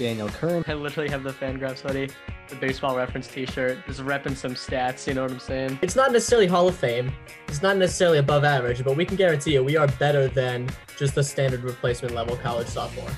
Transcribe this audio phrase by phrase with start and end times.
[0.00, 0.64] Daniel Curran.
[0.66, 2.08] I literally have the Fangraphs hoodie,
[2.48, 5.06] the baseball reference T-shirt, just repping some stats.
[5.06, 5.78] You know what I'm saying?
[5.82, 7.12] It's not necessarily Hall of Fame.
[7.48, 11.14] It's not necessarily above average, but we can guarantee you we are better than just
[11.14, 13.10] the standard replacement level college sophomore.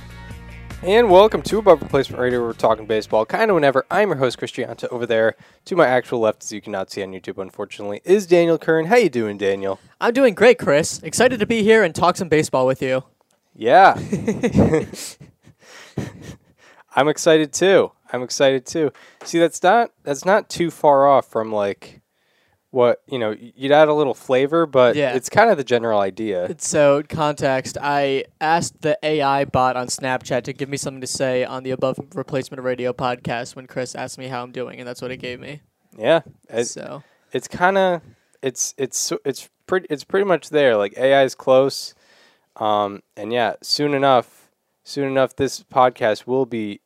[0.83, 2.41] And welcome to Above Replacement Radio.
[2.41, 3.87] Where we're talking baseball kind of whenever.
[3.89, 4.89] I'm your host, Christianta.
[4.89, 5.37] Over there
[5.67, 8.87] to my actual left, as you cannot see on YouTube, unfortunately, is Daniel Kern.
[8.87, 9.79] How you doing, Daniel?
[10.01, 11.01] I'm doing great, Chris.
[11.05, 13.05] Excited to be here and talk some baseball with you.
[13.55, 13.97] Yeah.
[16.95, 17.93] I'm excited too.
[18.13, 18.93] I'm excited too.
[19.25, 22.01] See, that's not that's not too far off from like
[22.71, 23.35] what you know.
[23.39, 25.15] You'd add a little flavor, but Yeah.
[25.15, 26.55] it's kind of the general idea.
[26.59, 31.45] So, context: I asked the AI bot on Snapchat to give me something to say
[31.45, 35.01] on the Above Replacement Radio podcast when Chris asked me how I'm doing, and that's
[35.03, 35.61] what it gave me.
[35.99, 37.03] Yeah, it, so,
[37.33, 38.03] it's kind of
[38.43, 40.77] it's it's so- it's pretty it's pretty much there.
[40.77, 41.95] Like AI is close,
[42.57, 44.42] um, and yeah, soon enough,
[44.85, 46.81] soon enough, this podcast will be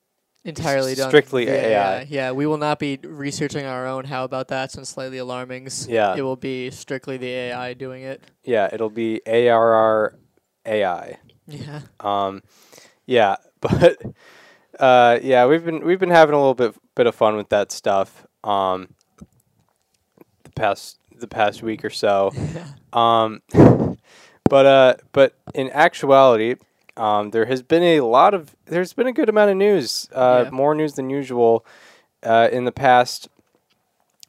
[0.44, 2.06] entirely done strictly via AI.
[2.08, 4.04] Yeah, we will not be researching our own.
[4.04, 4.70] How about that?
[4.70, 5.68] Some slightly alarming.
[5.88, 6.14] Yeah.
[6.16, 8.22] it will be strictly the AI doing it.
[8.44, 10.16] yeah, it'll be ARR
[10.64, 11.18] AI.
[11.48, 11.80] Yeah.
[12.00, 12.42] Um,
[13.06, 13.98] yeah, but
[14.78, 17.72] uh, yeah, we've been we've been having a little bit bit of fun with that
[17.72, 18.26] stuff.
[18.44, 18.94] Um,
[20.44, 22.32] the past the past week or so.
[22.92, 23.42] Um,
[24.48, 26.54] but uh, but in actuality,
[26.96, 30.44] um, there has been a lot of there's been a good amount of news, uh,
[30.44, 30.50] Yeah.
[30.50, 31.64] more news than usual,
[32.22, 33.28] uh, in the past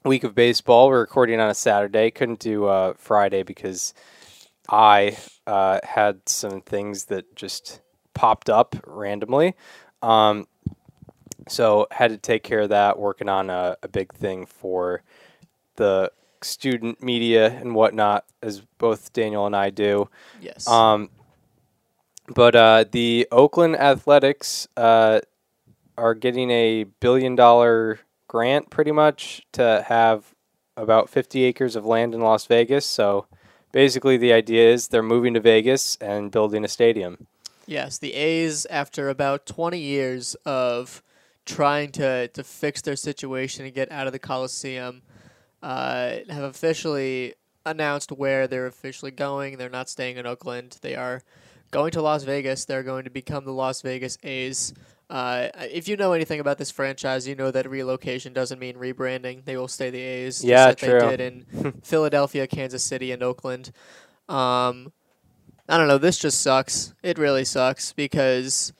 [0.03, 0.87] week of baseball.
[0.89, 2.11] We're recording on a Saturday.
[2.11, 3.93] Couldn't do uh, Friday because
[4.69, 7.81] I uh, had some things that just
[8.13, 9.55] popped up randomly.
[10.01, 10.47] Um,
[11.47, 15.01] so had to take care of that, working on a, a big thing for
[15.77, 16.11] the
[16.41, 20.09] student media and whatnot, as both Daniel and I do.
[20.41, 20.67] Yes.
[20.67, 21.09] Um,
[22.27, 25.21] but uh, the Oakland Athletics uh,
[25.97, 30.33] are getting a billion dollar grant pretty much to have
[30.75, 32.85] about 50 acres of land in Las Vegas.
[32.85, 33.25] So
[33.71, 37.27] basically, the idea is they're moving to Vegas and building a stadium.
[37.65, 41.03] Yes, the A's, after about 20 years of
[41.45, 45.01] trying to, to fix their situation and get out of the Coliseum,
[45.63, 47.33] uh, have officially
[47.65, 49.57] announced where they're officially going.
[49.57, 50.77] They're not staying in Oakland.
[50.81, 51.23] They are
[51.71, 52.65] going to Las Vegas.
[52.65, 54.73] They're going to become the Las Vegas A's.
[55.09, 59.45] Uh, if you know anything about this franchise, you know that relocation doesn't mean rebranding.
[59.45, 60.99] They will stay the A's, Yeah, like true.
[60.99, 63.71] they did in Philadelphia, Kansas City, and Oakland.
[64.27, 64.91] Um,
[65.69, 65.97] I don't know.
[65.97, 66.93] This just sucks.
[67.03, 68.73] It really sucks because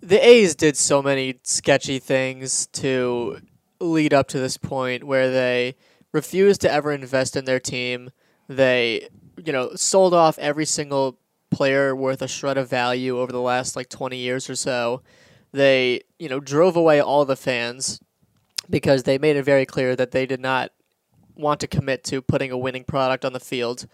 [0.00, 3.40] the A's did so many sketchy things to
[3.80, 5.74] lead up to this point where they
[6.12, 8.10] refused to ever invest in their team.
[8.48, 9.08] They,
[9.44, 11.18] you know, sold off every single
[11.50, 15.02] player worth a shred of value over the last like 20 years or so.
[15.52, 18.00] They, you know, drove away all the fans
[18.68, 20.70] because they made it very clear that they did not
[21.34, 23.86] want to commit to putting a winning product on the field.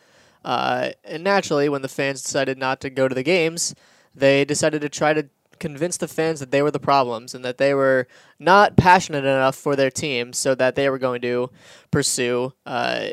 [0.45, 3.75] Uh, and naturally, when the fans decided not to go to the games,
[4.15, 5.29] they decided to try to
[5.59, 8.07] convince the fans that they were the problems and that they were
[8.39, 11.51] not passionate enough for their team, so that they were going to
[11.91, 13.09] pursue, uh,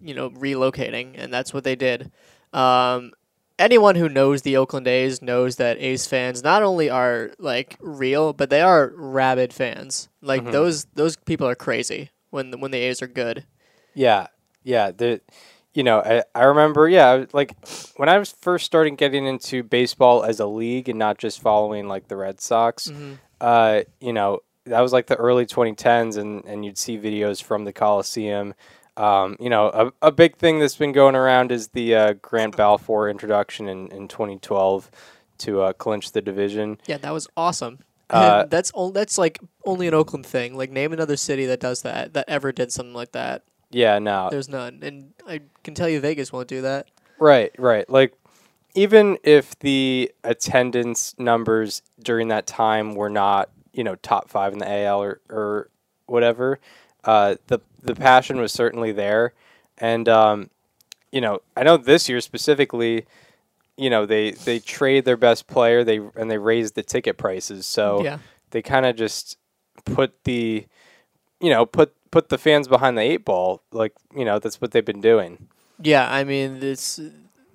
[0.00, 2.10] you know, relocating, and that's what they did.
[2.52, 3.12] Um,
[3.58, 8.32] anyone who knows the Oakland A's knows that A's fans not only are like real,
[8.32, 10.08] but they are rabid fans.
[10.22, 10.52] Like Mhm.
[10.52, 13.44] those those people are crazy when when the A's are good.
[13.94, 14.28] Yeah,
[14.62, 14.90] yeah.
[14.92, 15.20] The,
[15.74, 17.54] you know, I, I remember, yeah, like
[17.96, 21.86] when I was first starting getting into baseball as a league and not just following
[21.88, 22.90] like the Red Sox.
[23.40, 27.64] Uh, you know, that was like the early 2010s, and and you'd see videos from
[27.64, 28.54] the Coliseum.
[29.00, 29.68] Um, you know,
[30.02, 33.88] a, a big thing that's been going around is the uh, Grant Balfour introduction in,
[33.88, 34.90] in 2012
[35.38, 36.76] to uh, clinch the division.
[36.86, 37.78] Yeah, that was awesome.
[38.10, 38.90] Uh, that's all.
[38.90, 40.54] That's like only an Oakland thing.
[40.54, 42.12] Like name another city that does that.
[42.12, 43.44] That ever did something like that.
[43.70, 46.90] Yeah, no, There's none, and I can tell you Vegas won't do that.
[47.18, 47.88] Right, right.
[47.88, 48.12] Like
[48.74, 54.58] even if the attendance numbers during that time were not, you know, top five in
[54.58, 55.70] the AL or, or
[56.06, 56.58] whatever,
[57.04, 59.32] uh, the the passion was certainly there,
[59.78, 60.50] and um,
[61.12, 63.06] you know, I know this year specifically,
[63.76, 67.66] you know, they they trade their best player, they and they raise the ticket prices,
[67.66, 68.18] so yeah,
[68.50, 69.36] they kind of just
[69.84, 70.66] put the,
[71.40, 74.72] you know, put put the fans behind the eight ball, like you know, that's what
[74.72, 75.48] they've been doing.
[75.80, 76.12] yeah.
[76.12, 77.00] I mean, this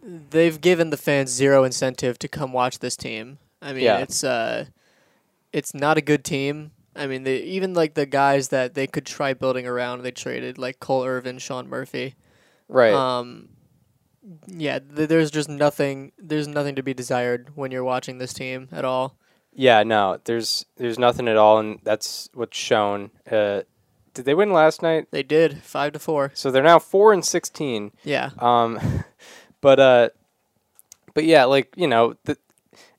[0.04, 3.38] they've given the fans zero incentive to come watch this team.
[3.62, 4.00] I mean, Yeah.
[4.00, 4.66] it's uh,
[5.54, 6.72] it's not a good team.
[6.96, 10.02] I mean, they even like the guys that they could try building around.
[10.04, 12.16] They traded like Cole Irvin, Sean Murphy.
[12.68, 12.94] Right.
[12.94, 13.50] Um,
[14.48, 16.12] yeah, th- there's just nothing.
[16.18, 19.18] There's nothing to be desired when you're watching this team at all.
[19.54, 23.12] yeah, no, there's there's nothing at all, and that's what's shown.
[23.30, 23.62] Uh,
[24.14, 25.08] did they win last night?
[25.12, 26.32] They did five to four.
[26.34, 27.92] So they're now four and sixteen.
[28.04, 28.80] Yeah, Um,
[29.62, 30.10] but uh,
[31.14, 32.38] but yeah, like you know, the,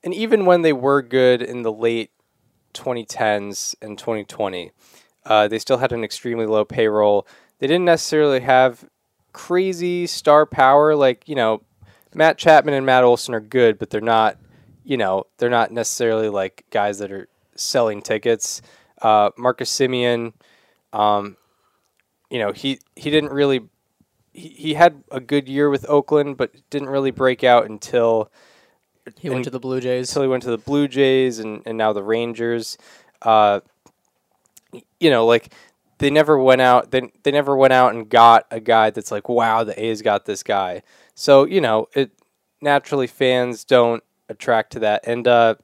[0.03, 2.11] and even when they were good in the late
[2.77, 4.71] 2010s and 2020,
[5.25, 7.27] uh, they still had an extremely low payroll.
[7.59, 8.85] They didn't necessarily have
[9.33, 10.95] crazy star power.
[10.95, 11.61] Like you know,
[12.13, 14.37] Matt Chapman and Matt Olson are good, but they're not.
[14.83, 18.61] You know, they're not necessarily like guys that are selling tickets.
[19.01, 20.31] Uh, Marcus Semien,
[20.93, 21.35] um,
[22.29, 23.61] you know, he he didn't really
[24.33, 28.31] he, he had a good year with Oakland, but didn't really break out until
[29.19, 30.09] he went to the Blue Jays.
[30.09, 32.77] until he went to the Blue Jays and, and now the Rangers.
[33.21, 33.61] Uh,
[34.99, 35.53] you know, like
[35.99, 36.91] they never went out.
[36.91, 40.25] They they never went out and got a guy that's like, wow, the A's got
[40.25, 40.83] this guy.
[41.15, 42.11] So you know, it
[42.61, 45.07] naturally fans don't attract to that.
[45.07, 45.55] And uh,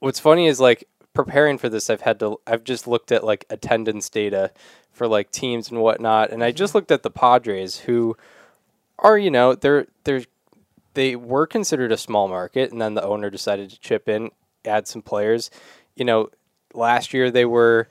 [0.00, 2.38] what's funny is like preparing for this, I've had to.
[2.46, 4.52] I've just looked at like attendance data
[4.92, 8.16] for like teams and whatnot, and I just looked at the Padres, who
[8.98, 10.24] are you know they're they're
[10.96, 14.30] they were considered a small market, and then the owner decided to chip in,
[14.64, 15.50] add some players.
[15.94, 16.30] You know,
[16.74, 17.88] last year they were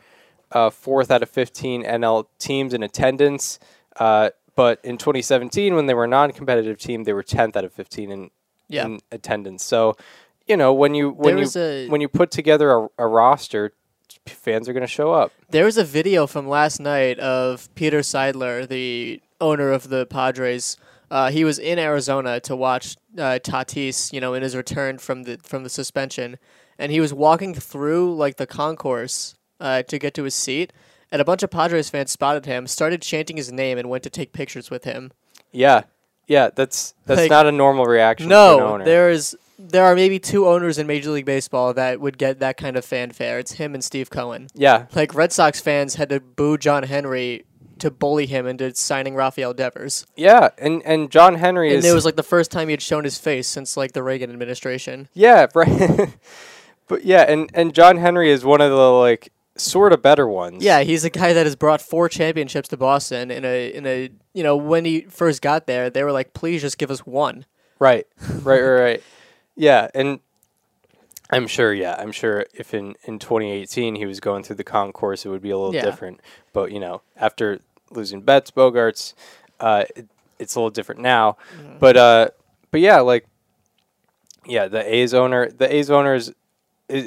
[0.52, 3.60] uh, fourth out of 15 NL teams in attendance,
[3.98, 7.74] uh, but in 2017, when they were a non-competitive team, they were 10th out of
[7.74, 8.30] 15 in,
[8.68, 8.86] Yeah.
[8.86, 9.63] in attendance.
[9.63, 9.96] So,
[10.48, 13.74] you know, when you when you a- when you put together a, a roster,
[14.28, 15.31] fans are going to show up.
[15.50, 20.78] There was a video from last night of Peter Seidler, the owner of the Padres.
[21.15, 25.23] Uh, he was in Arizona to watch uh, Tatis, you know, in his return from
[25.23, 26.38] the from the suspension,
[26.77, 30.73] and he was walking through like the concourse uh, to get to his seat,
[31.09, 34.09] and a bunch of Padres fans spotted him, started chanting his name, and went to
[34.09, 35.13] take pictures with him.
[35.53, 35.83] Yeah,
[36.27, 38.27] yeah, that's that's Like, not a normal reaction.
[38.27, 42.57] No, there's there are maybe two owners in Major League Baseball that would get that
[42.57, 43.39] kind of fanfare.
[43.39, 44.47] It's him and Steve Cohen.
[44.53, 47.45] yeah, Like Red Sox fans had to boo John Henry
[47.80, 50.06] to bully him into signing Rafael Devers.
[50.16, 52.81] yeah, and and John Henry And is it was like the first time he had
[52.81, 55.10] shown his face since like the Reagan administration.
[55.13, 56.16] Yeah, right.
[56.88, 60.63] but yeah, and and John Henry is one of the like sort of better ones.
[60.63, 64.10] Yeah, he's a guy that has brought four championships to Boston in a in a
[64.33, 67.45] you know when he first got there they were like please just give us one.
[67.80, 68.07] Right.
[68.42, 68.62] Right.
[68.62, 68.81] Right.
[68.81, 69.04] Right.
[69.57, 70.19] Yeah, and
[71.30, 71.74] I'm sure.
[71.74, 75.42] Yeah, I'm sure if in in 2018 he was going through the concourse, it would
[75.42, 75.83] be a little Yeah.
[75.83, 76.22] different.
[76.54, 77.60] But you know, after
[77.92, 79.13] losing Betts, Bogaerts,
[79.60, 80.07] uh, it,
[80.39, 81.38] it's a little different now.
[81.57, 81.77] Mm-hmm.
[81.80, 82.27] But uh,
[82.72, 83.25] but yeah, like
[84.45, 86.36] yeah, the A's owner, the A's owners, it,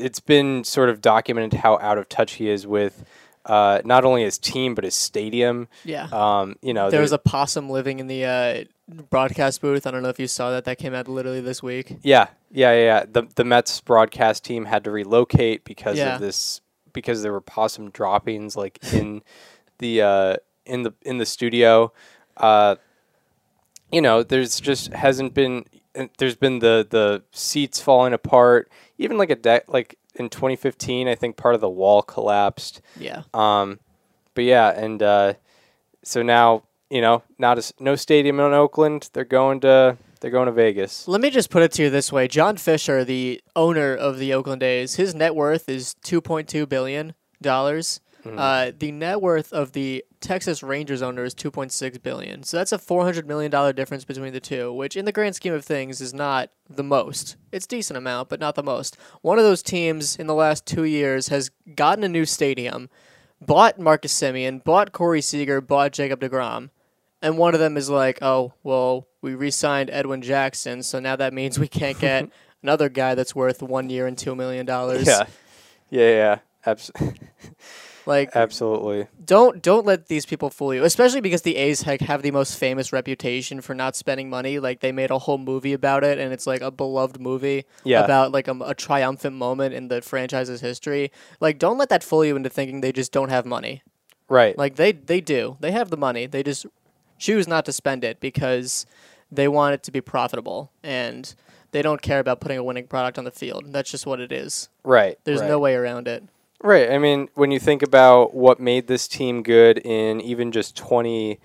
[0.01, 3.05] it's been sort of documented how out of touch he is with.
[3.47, 5.69] Uh, not only his team but his stadium.
[5.85, 6.09] Yeah.
[6.13, 9.87] Um, you know, there was a possum living in the uh, broadcast booth.
[9.87, 10.65] I don't know if you saw that.
[10.65, 11.97] That came out literally this week.
[12.03, 12.81] Yeah, yeah, yeah.
[12.85, 13.05] yeah.
[13.11, 16.15] The the Mets broadcast team had to relocate because Yeah.
[16.15, 16.61] of this
[16.93, 19.23] because there were possum droppings like in
[19.79, 21.93] the uh, in the in the studio.
[22.37, 22.77] Uh,
[23.93, 25.65] you know, there's just hasn't been
[25.97, 28.71] uh, there's been the the seats falling apart.
[28.99, 32.81] Even like a deck like in 2015, I think part of the wall collapsed.
[32.99, 33.23] Yeah.
[33.33, 33.79] Um,
[34.35, 35.35] but yeah, and uh,
[36.03, 39.11] so now you know, not a s no stadium in Oakland.
[39.13, 41.07] They're going to they're going to Vegas.
[41.07, 44.35] Let me just put it to you this way: John Fisher, the owner of the
[44.35, 48.01] Oakland A's, his net worth is two point two billion dollars.
[48.37, 52.43] Uh, the net worth of the Texas Rangers owner is two point six billion.
[52.43, 55.35] So that's a four hundred million dollar difference between the two, which in the grand
[55.35, 57.37] scheme of things is not the most.
[57.53, 58.99] It's decent amount, but not the most.
[59.23, 62.91] One of those teams in the last two years has gotten a new stadium,
[63.41, 66.69] bought Marcus Semien, bought Corey Seager, bought Jacob Degrom,
[67.23, 71.33] and one of them is like, oh, well, we re-signed Edwin Jackson, so now that
[71.33, 72.29] means we can't get
[72.63, 75.07] another guy that's worth one year and two million dollars.
[75.07, 75.27] Yeah,
[75.91, 76.39] yeah, yeah.
[76.67, 76.91] Abs-
[78.07, 79.07] like absolutely.
[79.25, 82.59] don't don't let these people fool you, especially because the A's heck have the most
[82.59, 84.59] famous reputation for not spending money.
[84.59, 88.05] Like they made a whole movie about it, and it's like a beloved movie Yeah.
[88.05, 91.11] about like a, a triumphant moment in the franchise's history.
[91.41, 93.83] Like don't let that fool you into thinking they just don't have money.
[94.29, 94.57] Right.
[94.59, 95.57] Like they they do.
[95.61, 96.27] They have the money.
[96.27, 96.67] They just
[97.19, 98.87] choose not to spend it because
[99.31, 101.35] they want it to be profitable and
[101.71, 103.73] they don't care about putting a winning product on the field.
[103.73, 104.69] That's just what it is.
[104.85, 105.19] right.
[105.25, 105.49] There's right.
[105.49, 106.25] no way around it.
[106.63, 106.91] Right.
[106.91, 111.39] I mean, when you think about what made this team good in even just 20,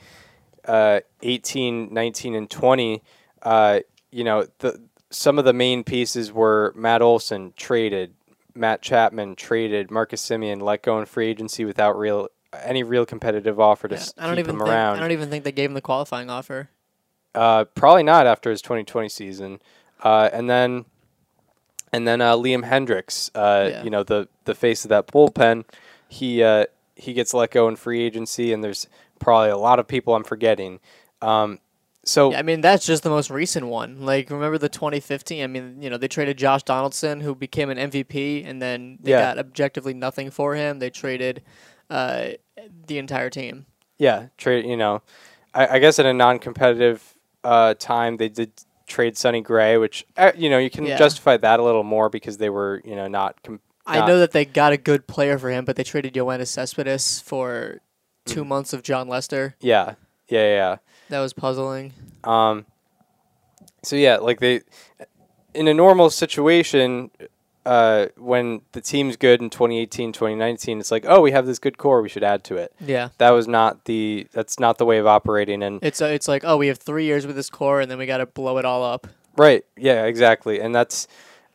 [0.65, 3.03] uh, 18, 19, and 20,
[3.43, 3.79] uh,
[4.11, 8.15] you know, the some of the main pieces were Matt Olson traded,
[8.55, 12.29] Matt Chapman traded, Marcus Semien let go in free agency without real
[12.63, 14.97] any real competitive offer to Yeah, I don't keep even him think, around.
[14.97, 16.69] I don't even think they gave him the qualifying offer.
[17.35, 19.59] Uh, probably not after his 2020 season.
[20.03, 20.85] Uh, and then,
[21.91, 23.83] and then uh, Liam Hendriks, uh, Yeah.
[23.83, 25.63] you know the the face of that bullpen,
[26.07, 28.87] he uh, he gets let go in free agency, and there's
[29.19, 30.79] probably a lot of people I'm forgetting.
[31.21, 31.59] Um,
[32.05, 34.01] so Yeah, I mean that's just the most recent one.
[34.05, 35.41] Like remember the 2015?
[35.41, 39.11] I mean, you know, they traded Josh Donaldson who became an MVP and then they
[39.11, 39.21] Yeah.
[39.21, 40.79] got objectively nothing for him.
[40.79, 41.41] They traded
[41.89, 42.29] uh,
[42.87, 43.65] the entire team.
[43.97, 44.65] yeah, trade.
[44.65, 45.01] You know,
[45.53, 48.51] I, I guess in a non-competitive uh, time they did
[48.87, 50.97] trade Sonny Gray, which uh, you know you can Yeah.
[50.97, 53.41] justify that a little more because they were you know not.
[53.43, 56.47] Com- I know that they got a good player for him, but they traded Yoenis
[56.47, 57.79] Cespedes for
[58.25, 58.33] Mm.
[58.35, 59.55] 2 months of Jon Lester.
[59.59, 59.95] Yeah,
[60.29, 60.75] yeah, yeah.
[61.09, 61.91] That was puzzling.
[62.23, 62.65] Um,
[63.83, 64.61] so yeah, like they,
[65.53, 67.11] in a normal situation,
[67.65, 71.77] uh, when the team's good in 2018, 2019, it's like, oh, we have this good
[71.77, 72.73] core, we should add to it.
[72.79, 73.09] Yeah.
[73.19, 75.63] That was not the, that's not the way of operating.
[75.63, 77.97] And It's uh, it's like, oh, we have 3 years with this core and then
[77.97, 79.07] we got to blow it all up.
[79.37, 80.59] right, yeah, exactly.
[80.61, 81.07] And that's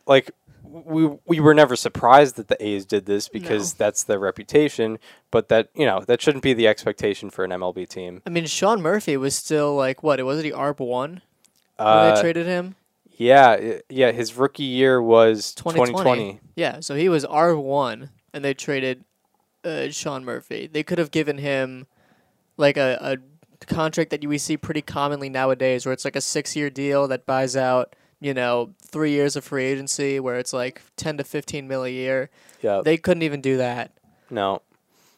[0.07, 0.31] like,
[0.63, 4.99] we we were never surprised that the A's did this because that's their reputation,
[5.31, 8.21] but that you know that shouldn't be the expectation for an MLB team.
[8.27, 10.19] I mean, Sean Murphy was still like what?
[10.19, 11.21] It Wasn't he ARB one
[11.77, 12.75] when Uh, they traded him?
[13.19, 14.11] Yeah, yeah.
[14.11, 15.91] His rookie year was 2020.
[15.91, 16.39] 2020.
[16.55, 19.03] Yeah, so he was R one, and they traded
[19.63, 20.65] uh, Sean Murphy.
[20.71, 21.85] They could have given him
[22.57, 22.97] like a,
[23.61, 27.07] a contract that we see pretty commonly nowadays, where it's like a six year deal
[27.09, 31.23] that buys out you know three years of free agency, where it's like ten to
[31.23, 32.29] fifteen mil a year.
[32.61, 33.91] Yeah, They couldn't even do that,
[34.29, 34.61] no.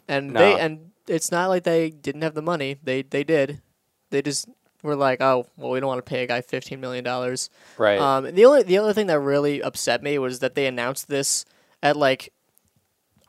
[0.07, 0.39] and No.
[0.39, 2.77] they and it's not like they didn't have the money.
[2.83, 3.61] They they did.
[4.09, 4.47] They just
[4.83, 7.49] were like, oh well, we don't want to pay a guy fifteen million dollars.
[7.77, 7.99] Right.
[7.99, 11.45] Um, the only the other thing that really upset me was that they announced this
[11.83, 12.33] at like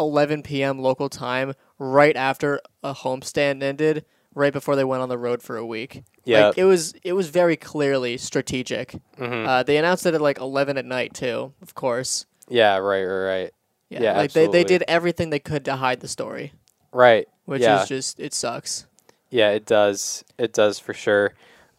[0.00, 0.78] 11 p.m.
[0.78, 4.04] local time, right after a homestand ended,
[4.35, 6.02] right before they went on the road for a week.
[6.25, 6.49] Yeah.
[6.49, 8.94] like, it was it was very clearly strategic.
[9.18, 9.49] Mm-hmm.
[9.49, 12.26] Uh, they announced it at like 11 at night too, of course.
[12.49, 13.50] yeah, right, right, right.
[13.90, 16.52] Yeah, Yeah, like they, they did everything they could to hide the story,
[16.92, 17.28] Right.
[17.44, 17.82] which yeah.
[17.82, 18.87] is just it sucks.
[19.33, 20.25] Yeah, it does.
[20.37, 21.33] It does for sure.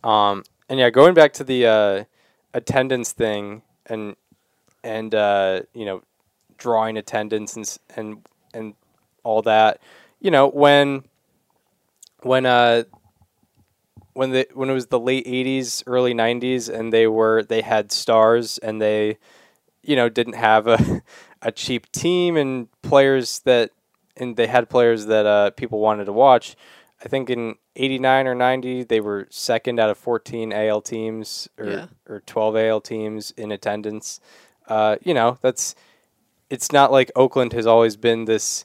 [0.04, 2.04] Um, and yeah, going back to the uh,
[2.54, 4.16] attendance thing and
[4.84, 6.02] and uh, you know
[6.58, 8.74] drawing attendance and and and
[9.24, 9.82] all that.
[10.20, 11.04] You know when
[12.24, 12.84] when uh
[14.14, 17.92] when the when it was the late '80s, early '90s, and they were they had
[17.92, 19.18] stars and they
[19.84, 21.04] you know didn't have a
[21.44, 23.72] a cheap team and players that
[24.18, 26.56] and they had players that uh, people wanted to watch.
[27.04, 31.66] I think in 89 or 90 they were second out of 14 AL teams or
[31.70, 31.86] Yeah.
[32.08, 34.20] or 12 AL teams in attendance.
[34.68, 35.76] Uh, you know, that's
[36.50, 38.64] it's not like Oakland has always been this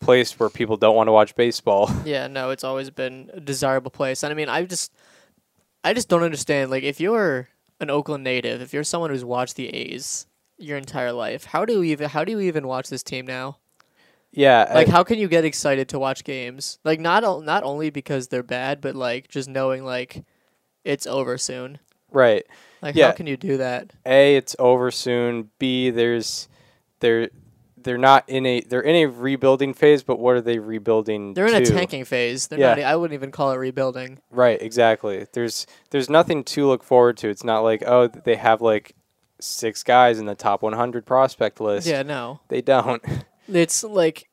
[0.00, 1.90] place where people don't want to watch baseball.
[2.04, 4.22] Yeah, no, it's always been a desirable place.
[4.22, 4.92] And I mean, I just
[5.82, 7.48] I just don't understand like if you're
[7.80, 10.26] an Oakland native, if you're someone who's watched the A's
[10.58, 13.58] your entire life, how do you even how do you even watch this team now?
[14.32, 16.78] Yeah, Like I- how can you get excited to watch games?
[16.84, 20.24] Like not o- not only because they're bad, but like just knowing like
[20.84, 21.78] it's over soon.
[22.10, 22.44] right.
[22.80, 23.06] Like Yeah.
[23.06, 23.92] how can you do that?
[24.06, 25.50] A, it's over soon.
[25.58, 26.48] B, there's
[27.00, 27.28] they're
[27.76, 31.34] they're not in a they're in a rebuilding phase, but what are they rebuilding?
[31.34, 32.46] They're in a tanking phase.
[32.48, 32.74] They're Yeah.
[32.74, 34.20] not I wouldn't even call it rebuilding.
[34.30, 35.26] Right, exactly.
[35.32, 37.28] There's there's nothing to look forward to.
[37.28, 38.94] It's not like oh they have like
[39.40, 41.86] six guys in the top 100 prospect list.
[41.86, 42.40] Yeah, no.
[42.48, 43.02] They don't.
[43.48, 44.28] It's like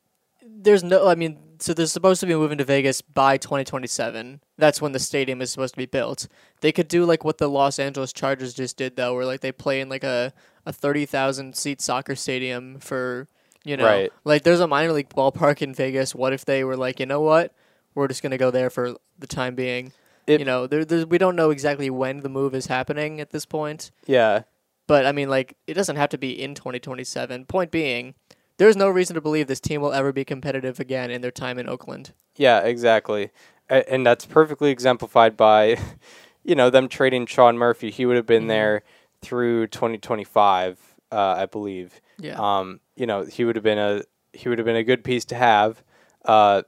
[0.46, 1.08] there's no.
[1.08, 4.42] I mean, so they're supposed to be moving to Vegas by 2027.
[4.58, 6.28] That's when the stadium is supposed to be built.
[6.62, 9.52] They could do like what the Los Angeles Chargers just did, though, where like they
[9.52, 10.34] play in like a
[10.68, 13.28] a 30,000 seat soccer stadium for
[13.64, 14.12] you know, Right.
[14.24, 16.14] like there's a minor league ballpark in Vegas.
[16.16, 17.54] What if they were like, you know what,
[17.96, 19.92] we're just gonna go there for the time being.
[20.28, 23.30] It- you know, there, there, we don't know exactly when the move is happening at
[23.32, 23.92] this point.
[24.08, 24.44] yeah.
[24.88, 27.46] But I mean, like, it doesn't have to be in 2027.
[27.46, 28.14] Point being,
[28.58, 31.58] there's no reason to believe this team will ever be competitive again in their time
[31.60, 32.14] in Oakland.
[32.36, 33.32] Yeah, exactly.
[33.70, 35.78] A- And that's perfectly exemplified by
[36.44, 37.90] you know them trading Sean Murphy.
[37.92, 38.48] He would have been Mhm.
[38.50, 38.84] there
[39.22, 40.78] through 2025,
[41.12, 42.00] uh, I believe.
[42.20, 42.36] Yeah.
[42.40, 45.26] Um, you know, he would have been a he would have been a good piece
[45.26, 45.82] to have,
[46.26, 46.62] uh,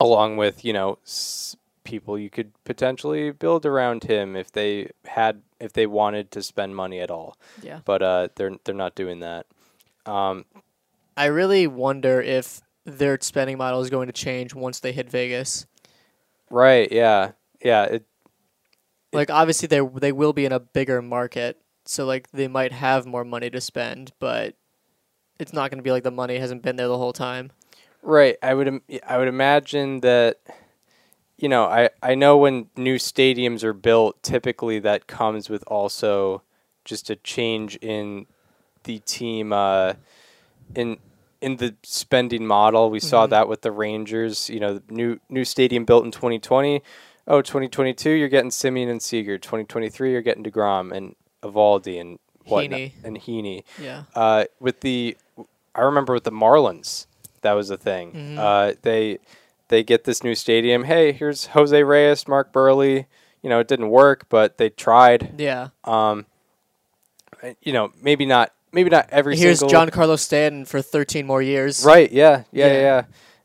[0.00, 5.42] along with you know s- people you could potentially build around him if they had
[5.60, 7.36] if they wanted to spend money at all.
[7.62, 7.80] yeah.
[7.84, 9.46] But uh, they're they're not doing that.
[10.06, 10.44] Um,
[11.16, 15.66] I really wonder if their spending model is going to change once they hit Vegas.
[16.50, 16.90] right?
[16.90, 17.32] Yeah.
[17.62, 17.84] Yeah.
[17.84, 18.06] It
[19.12, 23.06] Like obviously they they will be in a bigger market, so like they might have
[23.06, 24.56] more money to spend, but
[25.38, 27.50] it's not going to be like the money hasn't been there the whole time.
[28.02, 28.36] Right.
[28.42, 28.82] I would.
[29.06, 30.38] I would imagine that.
[31.36, 36.42] You know, I I know when new stadiums are built, typically that comes with also
[36.84, 38.26] just a change in
[38.84, 39.94] the team uh,
[40.74, 40.98] in
[41.40, 42.88] in the spending model.
[42.90, 43.30] We saw Mhm.
[43.30, 44.48] that with the Rangers.
[44.48, 46.82] You know, the new new stadium built in 2020.
[47.26, 49.38] Oh, 2022, you're getting Semien and Seager.
[49.38, 52.92] 2023, you're getting Degrom and Eovaldi and Heaney.
[53.02, 53.64] and Heaney.
[53.80, 54.02] Yeah.
[54.14, 55.16] Uh, with the,
[55.74, 57.06] I remember with the Marlins,
[57.40, 58.12] that was a thing.
[58.12, 58.38] Mhm.
[58.38, 59.18] Uh, they
[59.68, 60.84] they get this new stadium.
[60.84, 63.06] Hey, here's Jose Reyes, Mark Buehrle.
[63.42, 65.34] You know, it didn't work, but they tried.
[65.38, 65.68] Yeah.
[65.84, 66.26] Um,
[67.62, 69.70] you know, maybe not, maybe not every single Here's single.
[69.72, 71.84] John Carlos Stanton for 13 more years.
[71.84, 72.10] Right?
[72.12, 72.72] Yeah, yeah, Yeah.
[72.80, 73.02] yeah.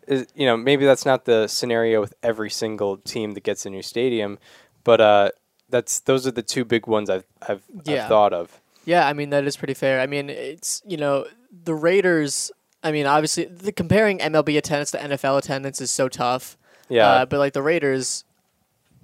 [0.07, 3.69] Is, you know, maybe that's not the scenario with every single team that gets a
[3.69, 4.39] new stadium,
[4.83, 5.29] but uh,
[5.69, 8.03] that's those are the two big ones I've I've, Yeah.
[8.03, 8.59] I've thought of.
[8.86, 10.00] Yeah, I mean that is pretty fair.
[10.01, 11.27] I mean, it's you know
[11.63, 12.51] the Raiders.
[12.81, 16.57] I mean, obviously, the comparing MLB attendance to NFL attendance is so tough.
[16.88, 18.24] Yeah, Uh, but like the Raiders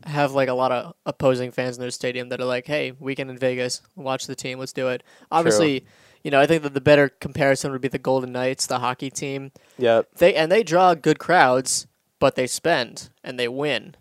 [0.06, 3.30] have like a lot of opposing fans in their stadium that are like, "Hey, weekend
[3.30, 5.86] in Vegas, watch the team, let's do it." Obviously,
[6.26, 9.12] you know, I think that the better comparison would be the Golden Knights, the hockey
[9.12, 9.52] team.
[9.78, 11.86] yep, They and they draw good crowds,
[12.20, 13.96] but they spend and they win.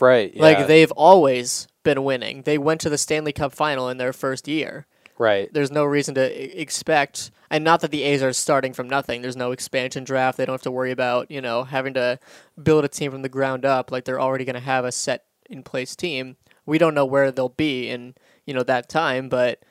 [0.00, 0.32] right.
[0.34, 2.42] Yeah, Like they've always been winning.
[2.42, 4.86] They went to the Stanley Cup final in their first year.
[5.18, 5.48] right.
[5.52, 9.22] There's no reason to expect, and not that the A's are starting from nothing.
[9.22, 10.36] There's no expansion draft.
[10.36, 12.18] They don't have to worry about you know having to
[12.60, 13.92] build a team from the ground up.
[13.92, 16.36] Like they're already going to have a set in place team.
[16.66, 18.14] We don't know where they'll be in
[18.46, 19.62] you know that time, but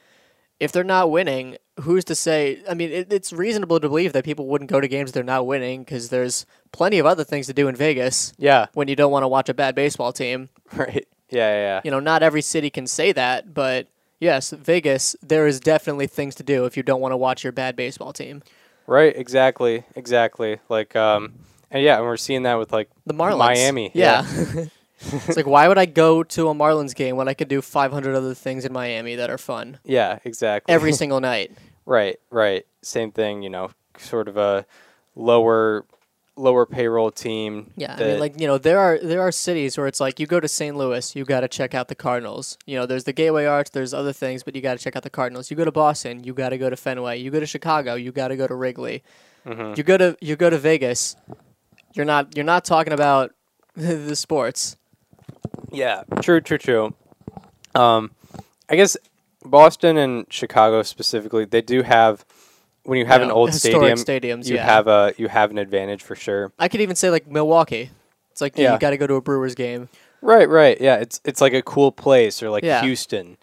[0.60, 2.62] if they're not winning, who's to say?
[2.70, 5.46] I mean, it, it's reasonable to believe that people wouldn't go to games they're not
[5.46, 9.12] winning because there's plenty of other things to do in Vegas Yeah, when you don't
[9.12, 10.50] want to watch a bad baseball team.
[10.76, 11.08] right.
[11.30, 11.82] Yeah, yeah, yeah.
[11.84, 13.88] You know, not every city can say that, but
[14.20, 17.52] yes, Vegas, there is definitely things to do if you don't want to watch your
[17.52, 18.44] bad baseball team.
[18.86, 20.60] Right, exactly, exactly.
[20.70, 21.34] Like, um,
[21.70, 23.40] and yeah, and we're seeing that with like The Marlins.
[23.40, 24.26] Miami, Yeah.
[25.12, 28.16] it's like, why would I go to a Marlins game when I could do 500
[28.16, 30.74] other things in Miami that are fun yeah, exactly.
[30.74, 31.52] every single night?
[31.88, 32.68] Right, right.
[32.84, 33.42] Same thing.
[33.42, 34.66] You know, sort of a
[35.16, 35.86] lower,
[36.36, 37.72] lower payroll team.
[37.76, 40.28] Yeah, I mean, like you know, there are there are cities where it's like you
[40.28, 40.78] go to St.
[40.78, 42.58] Louis, you got to check out the Cardinals.
[42.68, 45.02] You know, there's the Gateway Arch, there's other things, but you got to check out
[45.04, 45.50] the Cardinals.
[45.50, 47.18] You go to Boston, you got to go to Fenway.
[47.18, 49.04] You go to Chicago, you got to go to Wrigley.
[49.46, 49.78] Mhm.
[49.78, 51.16] You go to you go to Vegas,
[51.94, 53.34] you're not you're not talking about
[53.76, 54.76] the sports.
[55.72, 56.94] Yeah, true, true, true.
[57.76, 58.12] Um,
[58.70, 58.98] I guess
[59.48, 62.26] Boston and Chicago specifically, they do have
[62.84, 64.66] when you have an old historic stadium, stadiums, you yeah.
[64.66, 66.52] have a you have an advantage for sure.
[66.58, 67.90] I could even say like Milwaukee.
[68.32, 68.74] It's like Yeah.
[68.74, 69.90] you got to go to a Brewers game.
[70.22, 70.80] Right, right.
[70.80, 72.82] Yeah, it's it's like a cool place or like Yeah.
[72.82, 73.38] Houston.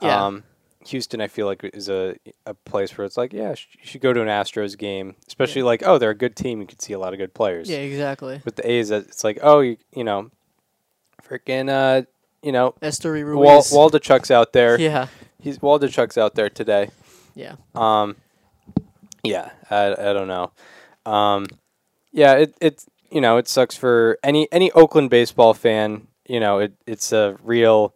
[0.00, 0.26] Yeah.
[0.26, 0.44] Um,
[0.86, 2.16] Houston, I feel like is a
[2.46, 5.62] a place where it's like, yeah, sh- you should go to an Astros game, especially
[5.62, 6.60] like, oh, they're a good team.
[6.60, 7.68] You can see a lot of good players.
[7.68, 8.40] Yeah, exactly.
[8.44, 10.30] With the A's, it's like, oh, you you know,
[11.28, 12.06] freaking, uh,
[12.42, 13.72] you know, Esteury Wal- Ruiz.
[13.72, 14.78] Waldichuk's out there.
[14.80, 15.08] yeah,
[15.40, 16.90] He's Waldichuk's out there today.
[17.34, 17.56] yeah.
[17.74, 18.16] Um,
[19.22, 20.52] yeah, I, I don't know.
[21.04, 21.46] Um,
[22.12, 26.06] yeah, it it you know it sucks for any any Oakland baseball fan.
[26.28, 27.94] You know, it it's a real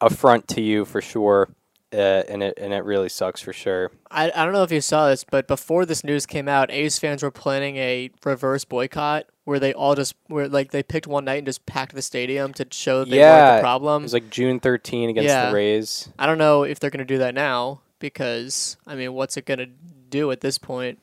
[0.00, 1.48] affront to you for sure,
[1.92, 3.90] uh, and it and it really sucks for sure.
[4.10, 6.98] I, I don't know if you saw this, but before this news came out, A's
[6.98, 11.24] fans were planning a reverse boycott where they all just where like they picked one
[11.24, 14.02] night and just packed the stadium to show that they weren't Yeah, the problem.
[14.02, 15.48] It was like June 13 against Yeah.
[15.48, 16.08] the Rays.
[16.18, 19.66] I don't know if they're gonna do that now because I mean, what's it gonna
[20.10, 20.98] do at this point?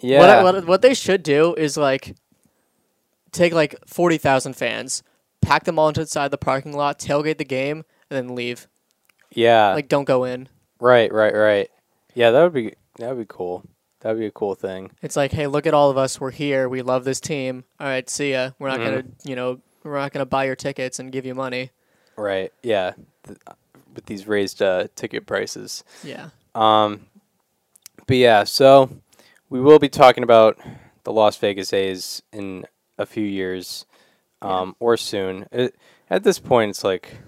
[0.00, 2.14] Yeah, What, I- what what they should do is like
[3.32, 5.02] take like forty thousand fans,
[5.40, 8.66] pack them all into inside the parking lot, tailgate the game, and then leave.
[9.32, 10.48] Yeah, Like, don't go in.
[10.80, 11.70] right, right, right.
[12.14, 13.64] Yeah, that would be that would be cool.
[14.00, 14.90] That would be a cool thing.
[15.02, 16.20] It's like, hey, look at all of us.
[16.20, 16.68] We're here.
[16.68, 17.64] We love this team.
[17.78, 18.50] All right, see ya.
[18.58, 21.70] We're not gonna, you know, we're not gonna buy your tickets and give you money.
[22.16, 22.52] Right.
[22.62, 22.92] Yeah.
[23.26, 23.38] Th-
[23.94, 25.84] with these raised uh, ticket prices.
[26.04, 26.30] Yeah.
[26.54, 27.06] Um,
[28.06, 28.88] but yeah, so
[29.50, 30.58] we will be talking about
[31.04, 32.64] the Las Vegas A's in
[32.98, 33.86] a few years,
[34.42, 35.46] um, or soon.
[35.52, 35.74] It,
[36.08, 37.18] at this point, it's like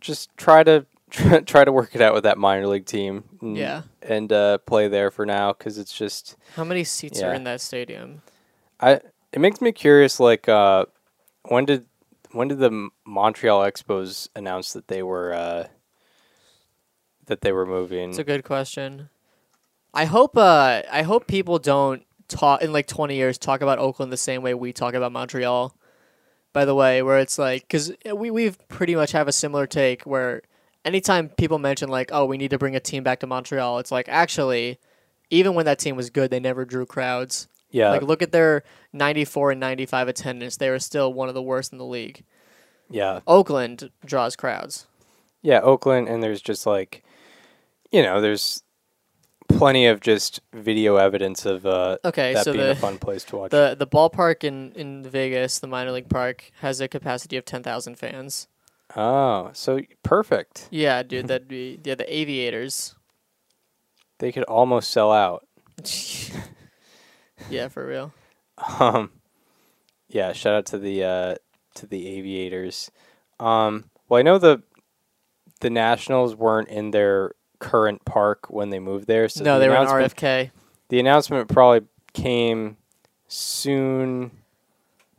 [0.00, 3.24] just try to try, try to work it out with that minor league team.
[3.40, 3.82] And, Yeah.
[4.02, 7.60] and uh, play there for now because it's just How many seats are in that
[7.60, 8.22] stadium?
[8.80, 9.00] I.
[9.32, 10.20] It makes me curious.
[10.20, 10.84] Like, uh,
[11.48, 11.86] when did
[12.32, 15.68] when did the Montreal Expos announce that they were uh,
[17.26, 18.10] that they were moving?
[18.10, 19.08] It's a good question.
[19.94, 20.36] I hope.
[20.36, 24.42] Uh, I hope people don't talk in like twenty years talk about Oakland the same
[24.42, 25.74] way we talk about Montreal,
[26.52, 30.02] by the way, where it's like because we we've pretty much have a similar take
[30.02, 30.42] where
[30.84, 33.92] anytime people mention like, oh, we need to bring a team back to Montreal, it's
[33.92, 34.78] like actually,
[35.30, 37.48] even when that team was good, they never drew crowds.
[37.70, 41.42] Yeah, Like look at their 94 and 95 attendance; they were still one of the
[41.42, 42.22] worst in the league.
[42.90, 44.86] yeah, Oakland draws crowds.
[45.40, 45.60] yeah.
[45.60, 47.02] Oakland, and there's just like,
[47.90, 48.62] you know, there's
[49.48, 53.24] plenty of just video evidence of uh, Okay, that so being the a fun place
[53.24, 53.50] to watch.
[53.50, 57.96] the the ballpark in in Vegas, the minor league park, has a capacity of 10,000
[57.98, 58.48] fans.
[58.96, 60.68] Oh, so perfect.
[60.70, 62.94] Yeah, dude, that'd be yeah the Aviators.
[64.18, 65.46] They could almost sell out.
[67.50, 68.12] yeah, for real.
[68.78, 69.10] Um,
[70.08, 71.34] yeah, shout out to the uh,
[71.74, 72.90] to the Aviators.
[73.40, 74.62] Um, well, I know the
[75.60, 79.28] the Nationals weren't in their current park when they moved there.
[79.28, 80.50] So no, the they were in RFK
[80.88, 82.76] The announcement probably came
[83.28, 84.30] soon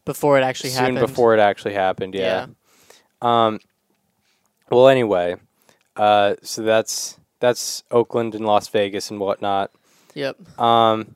[0.05, 0.97] before it actually soon happened.
[0.99, 2.13] Soon before it actually happened.
[2.13, 2.47] Yeah.
[3.23, 3.59] Um.
[4.69, 5.35] Well, anyway,
[5.95, 9.71] uh, so that's that's Oakland and Las Vegas and whatnot.
[10.13, 10.59] Yep.
[10.59, 11.15] Um,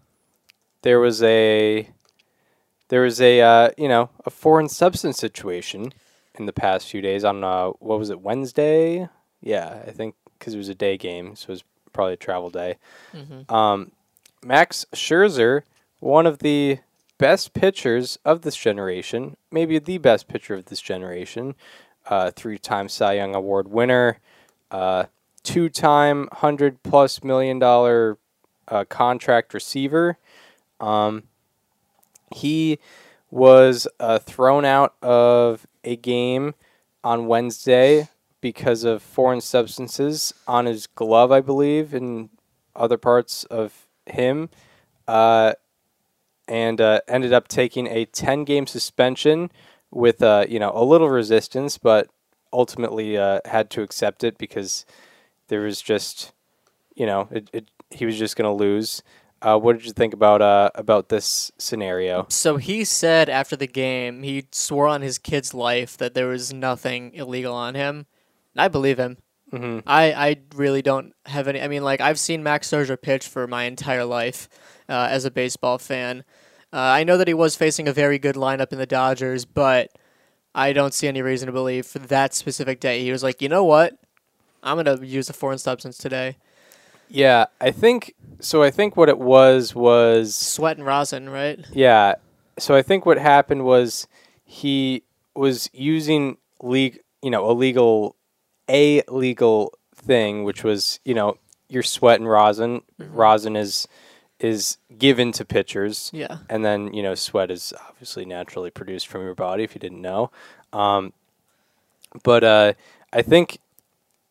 [0.82, 1.90] there was a
[2.90, 5.94] there was a uh, you know a foreign substance situation
[6.36, 9.10] in the past few days on uh, what was it Wednesday?
[9.42, 12.50] Yeah, I think because it was a day game, so it was probably a travel
[12.50, 12.78] day.
[13.12, 13.92] hmm Um,
[14.44, 15.64] Max Scherzer,
[16.00, 16.80] one of the
[17.18, 21.56] best pitchers of this generation, maybe the best pitcher of this generation,
[22.10, 24.20] uh, three-time Cy Young Award winner,
[24.72, 25.06] uh,
[25.44, 28.18] two-time hundred plus million dollar
[28.68, 30.18] uh, contract receiver.
[30.80, 31.24] Um,
[32.36, 32.80] he
[33.32, 36.54] was uh, thrown out of a game
[37.04, 38.10] on Wednesday
[38.42, 42.30] because of foreign substances on his glove, I believe, and
[42.76, 44.50] other parts of him,
[45.08, 45.54] uh,
[46.48, 49.50] and uh, ended up taking a 10 game suspension
[49.92, 52.08] with uh, you know a little resistance, but
[52.54, 54.86] ultimately uh, had to accept it because
[55.48, 56.34] there was just
[56.96, 59.02] you know it, it he was just going to lose.
[59.42, 62.26] Uh, what did you think about uh, about this scenario?
[62.30, 66.52] So he said after the game, he swore on his kid's life that there was
[66.52, 68.08] nothing illegal on him.
[68.56, 69.18] I believe him.
[69.52, 71.62] hmm I, I really don't have any.
[71.62, 74.50] I mean, like, I've seen Max Scherzer pitch for my entire life
[74.90, 76.24] uh, as a baseball fan.
[76.78, 79.90] Uh, I know that he was facing a very good lineup in the Dodgers, but
[80.54, 83.02] I don't see any reason to believe for that specific day.
[83.04, 83.98] He was like, you know what?
[84.62, 86.38] I'm going to use a foreign substance today.
[87.10, 88.62] Yeah, I think so.
[88.62, 91.66] I think what it was was Sweat and rosin, right?
[91.74, 92.14] Yeah.
[92.60, 94.06] So I think what happened was
[94.46, 95.02] he
[95.36, 98.16] was using league, you know, a legal,
[98.70, 102.82] a legal thing, which was you know your sweat and rosin.
[103.00, 103.88] Rosin is
[104.40, 106.38] is given to pitchers, Yeah.
[106.50, 109.64] and then you know sweat is obviously naturally produced from your body.
[109.64, 110.32] If you didn't know,
[110.74, 111.14] um,
[112.24, 112.74] but uh,
[113.14, 113.60] I think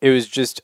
[0.01, 0.61] it was just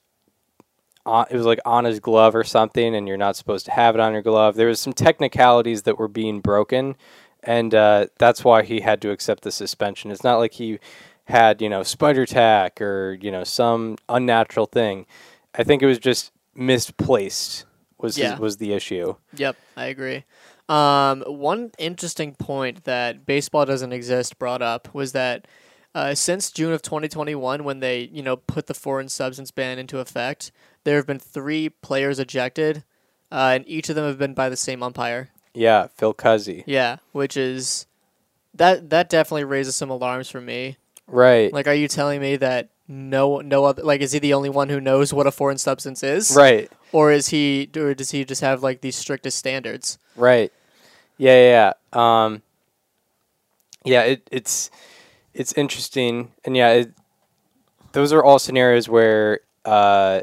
[1.06, 3.96] on, it was like on his glove or something, and you're not supposed to have
[3.96, 4.56] it on your glove.
[4.56, 6.96] There was some technicalities that were being broken,
[7.44, 10.12] and uh, that's why he had to accept the suspension.
[10.12, 10.80] It's not like he
[11.26, 15.06] had you know spider tack or you know some unnatural thing.
[15.56, 17.66] I think it was just misplaced
[18.04, 18.38] was his- Yeah.
[18.38, 19.16] was the issue.
[19.36, 20.26] Yep, I agree.
[20.70, 25.48] Um, one interesting point that baseball doesn't exist brought up was that
[25.96, 30.00] uh, since June of 2021, when they you know put the foreign substance ban into
[30.00, 30.52] effect,
[30.86, 32.84] there have been three players ejected,
[33.32, 35.30] uh, and each of them have been by the same umpire.
[35.54, 36.64] Yeah, Phil Cuzzi.
[36.66, 37.86] Yeah, which is
[38.56, 40.78] that that definitely raises some alarms for me.
[41.08, 41.52] Right.
[41.54, 44.70] Like, are you telling me that no no other like is he the only one
[44.70, 46.72] who knows what a foreign substance is, right.
[46.92, 49.98] or is he or does he just have like the strictest standards?
[50.16, 50.52] Right.
[51.18, 52.24] Yeah, yeah, yeah.
[52.26, 52.42] Um,
[53.86, 54.70] yeah, it, it's
[55.34, 56.94] it's interesting, and yeah, it,
[57.92, 60.22] those are all scenarios where uh,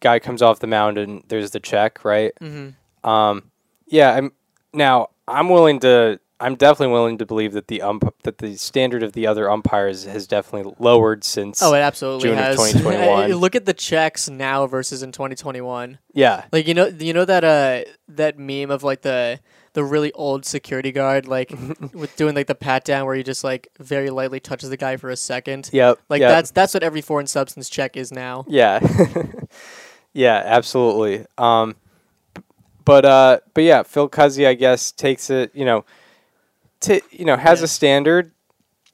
[0.00, 2.32] guy comes off the mound and there's the check, right?
[2.40, 3.08] Mm-hmm.
[3.08, 3.50] Um,
[3.86, 4.32] yeah, I'm
[4.72, 6.20] now I'm willing to.
[6.40, 10.04] I'm definitely willing to believe that the ump that the standard of the other umpires
[10.04, 11.62] has definitely lowered since.
[11.62, 12.56] Oh, it absolutely June of has.
[12.72, 13.32] 2021.
[13.34, 15.98] Look at the checks now versus in 2021.
[16.14, 19.40] yeah, Like you know, you know that uh that meme of like the
[19.72, 21.50] the really old security guard like
[21.92, 24.96] with doing like the pat down where he just like very lightly touches the guy
[24.96, 25.70] for a second.
[25.72, 26.30] yep, Like yep.
[26.30, 28.44] that's that's what every foreign substance check is now.
[28.48, 28.80] Yeah.
[30.12, 31.24] yeah, absolutely.
[31.38, 31.76] Um
[32.84, 35.84] but uh but yeah, Phil Cuzzi I guess takes it, you know,
[36.80, 37.64] t- you know, has Yeah.
[37.64, 38.32] a standard.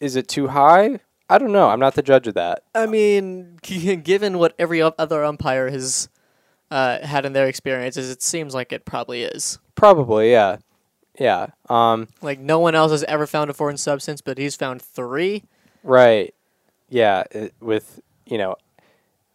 [0.01, 1.01] Is it too high?
[1.29, 1.69] I don't know.
[1.69, 2.63] I'm not the judge of that.
[2.75, 6.09] I mean, given what every other umpire has
[6.71, 9.59] uh, had in their experiences, it seems like it probably is.
[9.75, 10.59] Probably, yeah.
[11.19, 11.47] Yeah.
[11.71, 12.09] Um.
[12.21, 15.45] Like no one else has ever found a foreign substance, but he's found three.
[15.83, 16.35] Right.
[16.91, 17.25] Yeah.
[17.31, 18.57] It, with you know,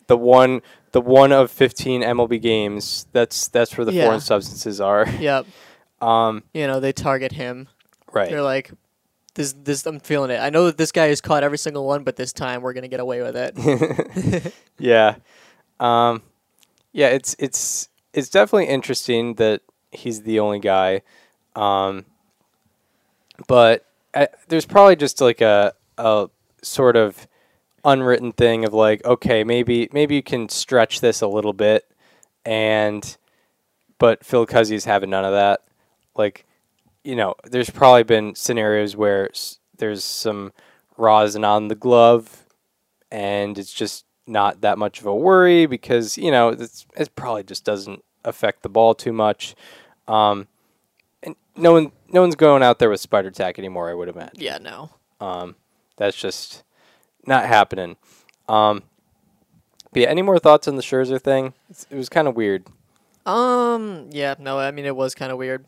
[0.08, 0.62] the one
[0.92, 3.08] the one of fifteen MLB games.
[3.14, 4.06] That's that's where the Yeah.
[4.06, 5.08] foreign substances are.
[5.20, 5.48] Yep.
[6.02, 6.44] Um.
[6.54, 7.68] You know they target him.
[8.14, 8.30] Right.
[8.30, 8.72] They're like,
[9.34, 10.40] this this I'm feeling it.
[10.40, 12.88] I know that this guy has caught every single one, but this time we're gonna
[12.88, 14.54] get away with it.
[14.78, 15.16] Yeah.
[15.80, 16.24] Um
[16.92, 21.02] yeah, it's it's it's definitely interesting that he's the only guy.
[21.56, 22.06] Um
[23.48, 26.30] but I, there's probably just like a a
[26.62, 27.28] sort of
[27.86, 31.86] unwritten thing of like okay, maybe maybe you can stretch this a little bit
[32.46, 33.18] and
[33.98, 35.62] but Phil Cuzzi having none of that.
[36.16, 36.46] Like
[37.04, 39.30] you know, there's probably been scenarios where
[39.78, 40.54] there's some
[40.98, 42.46] rosin on the glove
[43.12, 47.44] and it's just not that much of a worry because you know it's, it probably
[47.44, 49.56] just doesn't affect the ball too much.
[50.08, 50.48] Um,
[51.24, 53.90] and no one, no one's going out there with spider tack anymore.
[53.90, 54.40] I would imagine.
[54.40, 54.92] yeah, no.
[55.20, 55.56] Um,
[55.98, 56.64] that's just
[57.26, 57.98] not happening.
[58.48, 58.84] Um,
[59.92, 61.54] but yeah, any more thoughts on the Scherzer thing?
[61.70, 62.66] It's, it was kind of weird.
[63.26, 64.58] Um, yeah, no.
[64.58, 65.66] I mean, it was kind of weird.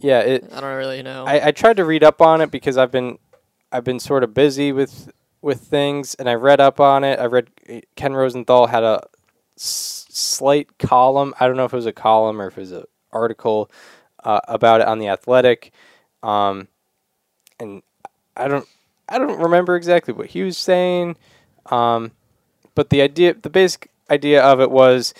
[0.00, 0.44] Yeah, it.
[0.52, 1.24] I don't really know.
[1.26, 3.18] I, I tried to read up on it because I've been
[3.72, 5.10] I've been sort of busy with
[5.42, 7.18] with things, and I read up on it.
[7.18, 7.48] I read
[7.96, 9.02] Ken Rosenthal had a
[9.56, 11.34] s- slight column.
[11.40, 13.70] I don't know if it was a column or if it was an article
[14.24, 15.72] uh, about it on the Athletic,
[16.22, 16.68] um,
[17.58, 17.82] and
[18.36, 18.66] I don't
[19.08, 21.16] I don't remember exactly what he was saying,
[21.66, 22.12] um,
[22.74, 25.14] but the idea, the basic idea of it was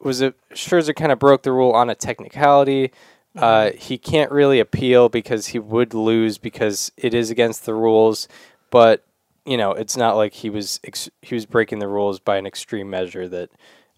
[0.00, 2.90] was that Scherzer kind of broke the rule on a technicality.
[3.36, 8.28] Uh, he can't really appeal because he would lose because it is against the rules.
[8.70, 9.04] But
[9.44, 12.46] you know, it's not like he was ex- he was breaking the rules by an
[12.46, 13.50] extreme measure that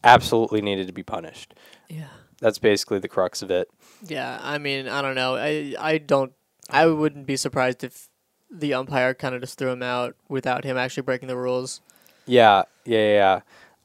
[0.03, 1.55] absolutely needed to be punished.
[1.89, 2.09] yeah.
[2.39, 3.71] That's basically the crux of it.
[4.07, 5.37] Yeah, I mean, I don't know.
[5.37, 6.33] I I don't.
[6.69, 8.09] I wouldn't be surprised if
[8.51, 11.81] the umpire kind of just threw him out without him actually breaking the rules.
[12.27, 13.15] Yeah, yeah, yeah.
[13.15, 13.41] yeah.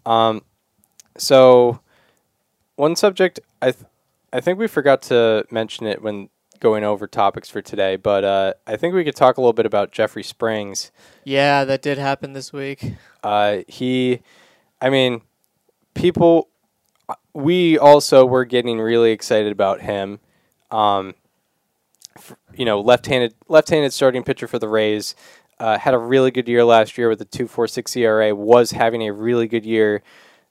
[0.05, 0.41] Um,
[1.17, 1.79] so
[2.75, 3.85] one subject I th-
[4.33, 6.29] I think we forgot to mention it when
[6.61, 9.65] going over topics for today, but uh, I think we could talk a little bit
[9.65, 10.91] about Jeffrey Springs.
[11.25, 12.93] Yeah, that did happen this week.
[13.23, 14.21] Uh, he,
[14.79, 15.21] I mean,
[15.95, 16.49] people,
[17.33, 20.19] we also were getting really excited about him.
[20.69, 21.15] Um,
[22.15, 25.15] f- you know, left-handed, left-handed starting pitcher for the Rays.
[25.59, 28.35] Uh, had a really good year last year with a 2.46 ERA.
[28.35, 30.01] Was having a really good year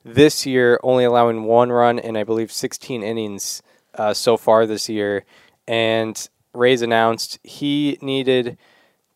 [0.05, 3.63] this year, only allowing one run in I believe 16 innings
[3.95, 5.25] uh, so far this year.
[5.67, 8.59] And Rays announced he needed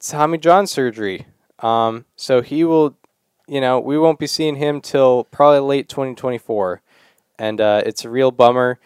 [0.00, 1.26] Tommy John surgery.
[1.60, 2.96] Um, so he will,
[3.48, 6.82] you know, we won't be seeing him till probably late 2024,
[7.38, 8.78] and uh, it's a real bummer.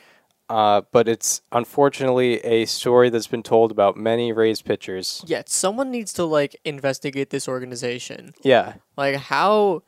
[0.48, 5.22] Uh, but it's unfortunately a story that's been told about many Rays pitchers.
[5.26, 8.32] Yeah, someone needs to like investigate this organization.
[8.42, 9.82] Yeah, Like how,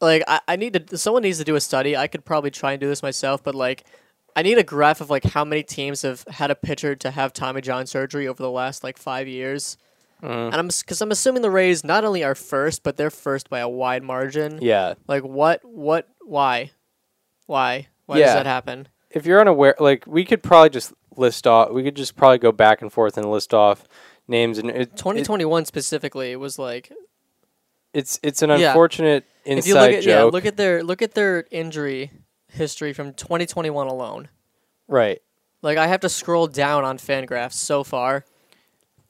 [0.00, 0.96] like I, I need to.
[0.96, 1.94] Someone needs to do a study.
[1.96, 3.84] I could probably try and do this myself, but like.
[4.36, 7.32] I need a graph of like how many teams have had a pitcher to have
[7.32, 9.76] Tommy John surgery over the last like five years,
[10.22, 10.46] Mm.
[10.46, 13.58] and I'm because I'm assuming the Rays not only are first, but they're first by
[13.60, 14.58] a wide margin.
[14.62, 14.94] yeah.
[15.06, 15.64] Like what?
[15.64, 16.08] What?
[16.22, 16.70] Why?
[17.46, 17.88] Why?
[18.06, 18.26] Why Yeah.
[18.26, 18.88] does that happen?
[19.10, 21.70] If you're unaware, like we could probably just list off.
[21.70, 23.86] We could just probably go back and forth and list off
[24.26, 24.58] names.
[24.58, 26.90] And it, it, 2021 specifically, it was like
[27.92, 28.68] it's it's an Yeah.
[28.70, 30.06] unfortunate inside if you look at joke.
[30.06, 32.10] yeah, look at their look at their injury
[32.54, 34.28] history from 2021 alone.
[34.88, 35.20] right.
[35.62, 38.26] Like I have to scroll down on Fangraphs so far.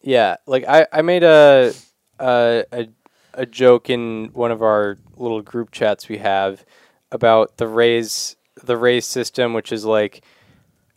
[0.02, 1.72] Yeah, like I, I made a,
[2.20, 2.88] a a
[3.33, 6.64] a joke in one of our little group chats we have
[7.11, 10.24] about the Rays the Rays system, which is like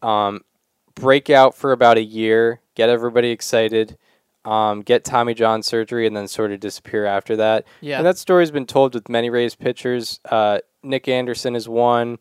[0.03, 0.41] um,
[0.93, 3.97] break out for about a year, get everybody excited,
[4.47, 7.67] um, get Tommy John surgery, and then sort of disappear after that.
[7.81, 7.97] Yeah.
[7.97, 10.21] And that story's been told with many Rays pitchers.
[10.23, 12.17] Uh, Nick Anderson is one,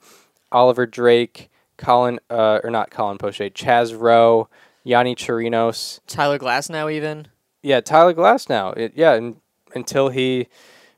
[0.51, 4.49] Oliver Drake, Colin uh, or not Colin Poche, Chaz Roe,
[4.85, 6.01] Yonny Chirinos.
[6.09, 7.29] Tyler Glasnow even.
[7.63, 8.77] Yeah, Tyler Glasnow.
[8.77, 9.37] It, yeah, and,
[9.77, 10.49] until he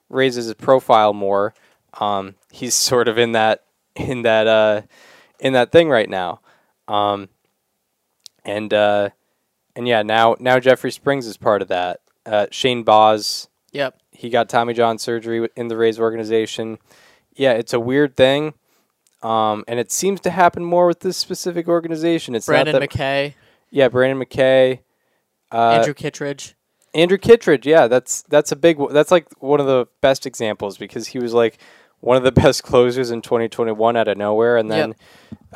[0.09, 1.53] raises his profile more,
[2.01, 3.64] um, he's sort of in that
[3.95, 4.81] in that uh,
[5.41, 6.41] in that thing right now.
[6.87, 7.29] Um,
[8.47, 9.11] and uh,
[9.79, 12.01] and yeah, now now Jeffrey Springs is part of that.
[12.27, 13.99] Uh, Shane Baz, Yep.
[14.12, 16.77] he got Tommy John surgery in the Rays organization.
[17.35, 18.53] Yeah, it's a weird thing.
[19.23, 22.35] Um, and it seems to happen more with this specific organization.
[22.35, 23.35] It's Brendan not that, McKay,
[23.71, 24.81] yeah, Brendan McKay,
[25.51, 26.55] uh, Andrew Kittredge.
[26.95, 28.79] Andrew Kittredge, yeah, that's that's a big.
[28.79, 31.59] one- That's like one of the best examples because he was like
[32.01, 34.95] one of the best closers in 2021 out of nowhere, and then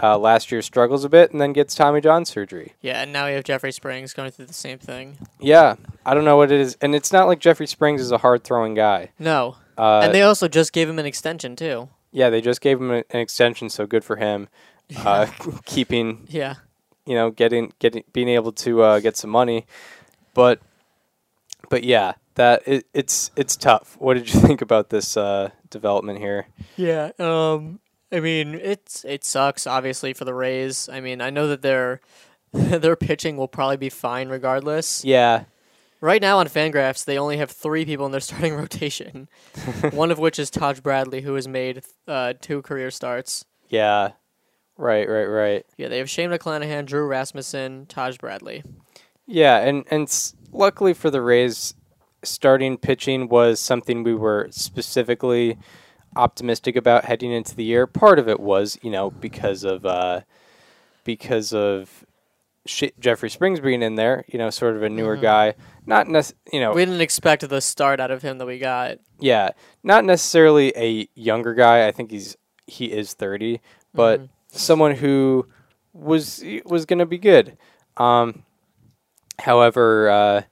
[0.03, 2.75] uh, last year struggles a bit, and then gets Tommy John surgery.
[2.81, 5.19] Yeah, and now we have Jeffrey Springs going through the same thing.
[5.41, 5.77] Yeah,
[6.07, 8.43] I don't know what it is, and it's not like Jeffrey Springs is a hard
[8.45, 9.11] throwing guy.
[9.19, 11.89] No, Uh, and they also just gave him an extension too.
[12.11, 14.49] yeah, they just gave him an extension, so good for him.
[15.07, 15.27] Uh,
[15.65, 16.57] keeping Yeah.
[17.07, 19.65] you know, getting getting being able to uh, get some money,
[20.35, 20.61] but
[21.71, 23.97] but yeah, that it, it's it's tough.
[23.99, 26.47] What did you think about this uh, development here?
[26.77, 27.11] Yeah.
[27.19, 27.81] Um.
[28.11, 30.89] I mean, it's it sucks obviously for the Rays.
[30.93, 32.01] I mean, I know that their
[32.53, 35.05] their pitching will probably be fine regardless.
[35.05, 35.45] Yeah,
[36.03, 39.29] Right now on Fangraphs, they only have three people in their starting rotation.
[39.93, 43.45] One of which is Taj Bradley, who has made uh, two career starts.
[43.69, 44.11] yeah,
[44.77, 45.65] right, right, right.
[45.79, 48.63] Yeah, they have Shane McClanahan, Drew Rasmussen, Taj Bradley.
[49.27, 51.73] Yeah, and and s- luckily for the Rays,
[52.25, 55.59] starting pitching was something we were specifically
[56.17, 57.87] optimistic about heading into the year.
[57.87, 60.21] Part of it was, you know, because of uh,
[61.05, 62.05] because of
[62.67, 65.55] Sh- Jeffrey Springs being in there, you know, sort of a newer guy.
[65.87, 68.99] Not nec- you know, We didn't expect the start out of him that we got.
[69.19, 69.51] yeah,
[69.83, 71.87] not necessarily a younger guy.
[71.89, 73.61] I think he's he is 30,
[73.93, 75.47] but someone who
[75.93, 77.57] was was going to be good.
[77.97, 78.45] Um,
[79.41, 80.43] however, uh,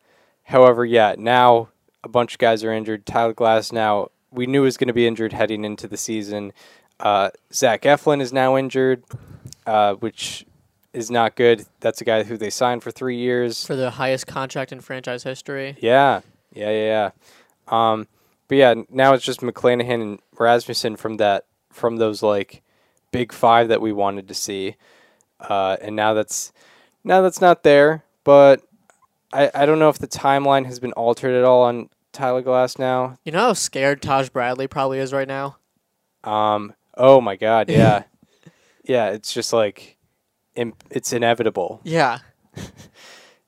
[0.51, 1.69] however, yeah, now
[2.05, 3.07] a bunch of guys are injured.
[3.07, 6.53] Tyler Glasnow we knew was going to be injured heading into the season.
[6.99, 9.03] Uh, Zach Eflin is now injured,
[9.67, 10.47] uh, which
[10.93, 11.67] is not good.
[11.81, 13.65] That's a guy who they signed for three years.
[13.65, 15.77] for the highest contract in franchise history.
[15.81, 16.21] Yeah,
[16.53, 17.11] yeah, yeah,
[17.69, 17.93] yeah.
[17.93, 18.09] Um,
[18.49, 22.63] but yeah, now it's just McClanahan and Rasmussen from that from those like
[23.13, 24.77] big five that we wanted to see,
[25.41, 26.53] uh, and now that's
[27.05, 28.05] now that's not there.
[28.25, 28.63] But
[29.33, 33.19] I I don't know if the timeline has been altered at all on Tyler Glasnow.
[33.25, 35.57] You know how scared Taj Bradley probably is right now?
[36.25, 38.05] Um, oh my God, yeah,
[38.85, 39.11] yeah.
[39.11, 39.97] It's just like,
[40.55, 41.81] it's inevitable.
[41.85, 42.19] Yeah.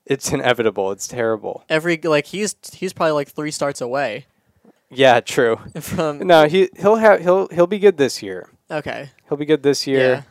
[0.05, 0.91] It's inevitable.
[0.91, 1.63] It's terrible.
[1.69, 4.25] Every like he's he's probably like three starts away
[4.89, 5.59] Yeah, true.
[5.79, 8.49] from No, he he'll have he'll he'll be good this year.
[8.69, 9.11] Okay.
[9.29, 9.99] He'll be good this year.
[10.09, 10.21] Yeah.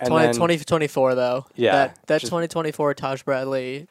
[0.00, 1.44] And 20, then, 2024 though.
[1.56, 3.86] Yeah, That that just- 2024 Taj Bradley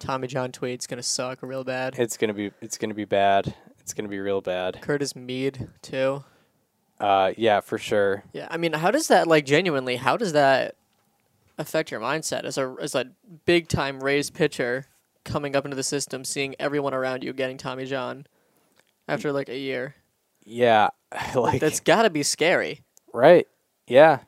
[0.00, 1.96] Tommy John tweet's going to suck real bad.
[1.98, 3.54] it's gonna be it's gonna be bad.
[3.78, 4.80] It's gonna be real bad.
[4.82, 6.24] Curtis Mead too.
[6.98, 8.24] Uh, yeah, for sure.
[8.32, 9.96] Yeah, I mean, how does that like genuinely?
[9.96, 10.74] How does that
[11.58, 13.10] affect your mindset as a as a
[13.44, 14.86] big time Rays pitcher
[15.24, 18.26] coming up into the system, seeing everyone around you getting Tommy John
[19.08, 19.94] after like a year?
[20.44, 20.88] Yeah,
[21.34, 22.82] like That's got to be scary.
[23.12, 23.46] right.
[23.86, 24.20] Yeah,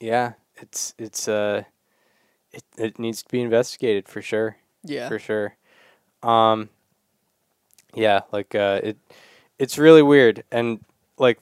[0.00, 0.32] yeah.
[0.56, 1.64] It's it's uh,
[2.52, 4.56] it it needs to be investigated for sure.
[4.86, 5.08] Yeah.
[5.08, 5.56] for sure.
[6.22, 6.68] Um,
[7.94, 8.96] yeah, like uh, it,
[9.58, 10.84] it's really weird, and
[11.18, 11.38] like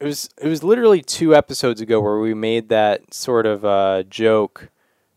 [0.00, 4.02] it was it was literally two episodes ago where we made that sort of uh
[4.04, 4.68] joke.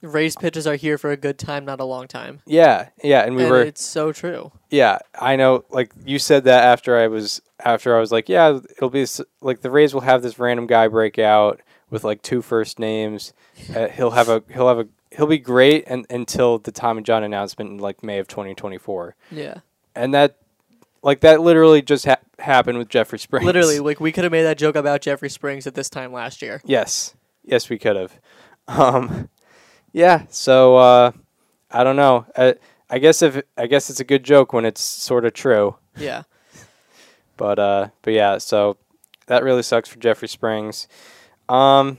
[0.01, 2.41] Rays pitchers are here for a good time, not a long time.
[2.45, 4.51] Yeah, yeah, and we and were it's so true.
[4.69, 4.99] yeah.
[5.19, 8.91] I know, like you said that after I was after I was like, yeah, it'll
[8.91, 9.05] be
[9.41, 13.33] like the Rays will have this random guy break out with like two first names.
[13.75, 17.23] Uh, he'll have a he'll have a he'll be great and, until the Tommy John
[17.23, 19.15] announcement in like May of 2024.
[19.31, 19.59] Yeah.
[19.95, 20.37] and that
[21.03, 23.45] like that literally just ha- happened with Jeffrey Springs.
[23.45, 26.41] Literally, like we could have made that joke about Jeffrey Springs at this time last
[26.41, 26.61] year.
[26.65, 28.19] yes, yes, we could have.
[28.69, 29.29] Um,
[29.93, 30.23] yeah.
[30.29, 31.11] So uh,
[31.71, 32.25] I don't know.
[32.35, 32.55] I,
[32.89, 35.77] I guess if I guess it's a good joke when it's sort of true.
[35.95, 36.23] Yeah.
[37.37, 38.39] But uh, but yeah.
[38.39, 38.77] So
[39.27, 40.87] that really sucks for Jeffrey Springs.
[41.47, 41.97] Um,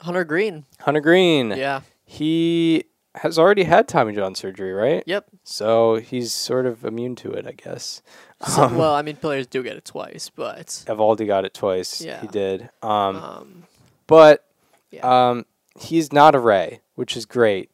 [0.00, 0.64] Hunter Greene.
[0.80, 1.50] Hunter Greene.
[1.50, 1.82] Yeah.
[2.10, 2.84] He
[3.16, 5.02] has already had Tommy John surgery, right?
[5.04, 5.26] Yep.
[5.44, 8.00] So he's sort of immune to it, I guess.
[8.46, 12.00] So, well, I mean, players do get it twice, but Eovaldi got it twice.
[12.00, 12.22] Yeah.
[12.22, 12.70] He did.
[12.82, 13.62] Um, um,
[14.06, 14.46] but
[14.90, 15.28] yeah.
[15.28, 15.44] Um,
[15.78, 17.70] he's not a Ray, which is great.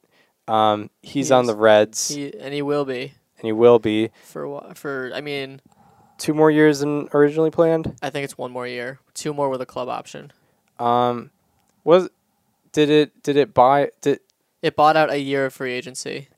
[0.49, 4.11] Um, he's He on the Reds, he and he will be and he will be
[4.25, 5.12] for for.
[5.14, 5.61] I mean,
[6.18, 7.94] two more years than originally planned.
[8.03, 10.33] I think it's one more year, two more with a club option.
[10.81, 11.31] Um,
[11.85, 12.09] was
[12.73, 14.18] did it did it buy did
[14.64, 16.29] It bought out a year of free agency.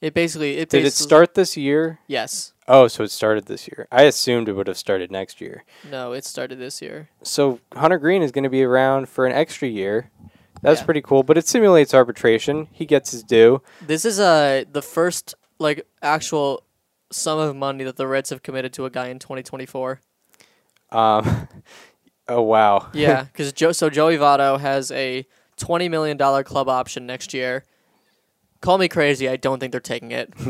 [0.00, 1.98] It basically it did it basically- start this year?
[2.06, 2.52] Yes.
[2.68, 3.88] Oh, so it started this year.
[3.90, 5.64] I assumed it would have started next year.
[5.90, 7.08] No, it started this year.
[7.22, 10.10] So Hunter Greene is going to be around for an extra year.
[10.62, 10.84] That's Yeah.
[10.84, 12.68] pretty cool, but it simulates arbitration.
[12.70, 13.62] He gets his due.
[13.84, 16.62] This is uh the first like actual
[17.10, 20.00] sum of money that the Reds have committed to a guy in 2024.
[20.92, 21.48] Um,
[22.28, 22.90] oh wow.
[22.92, 23.72] Yeah, because Joe.
[23.72, 25.26] So Joey Votto has a
[25.56, 27.64] 20 million dollar club option next year.
[28.60, 29.28] Call me crazy.
[29.28, 30.32] I don't think they're taking it.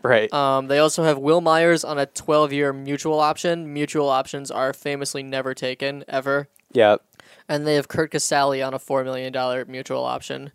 [0.00, 0.32] Right.
[0.32, 3.72] Um, they also have Wil Myers on a 12 year mutual option.
[3.72, 6.48] Mutual options are famously never taken, ever.
[6.72, 6.96] yeah.
[7.48, 9.34] And they have Curt Casali on a $4 million
[9.68, 10.52] mutual option.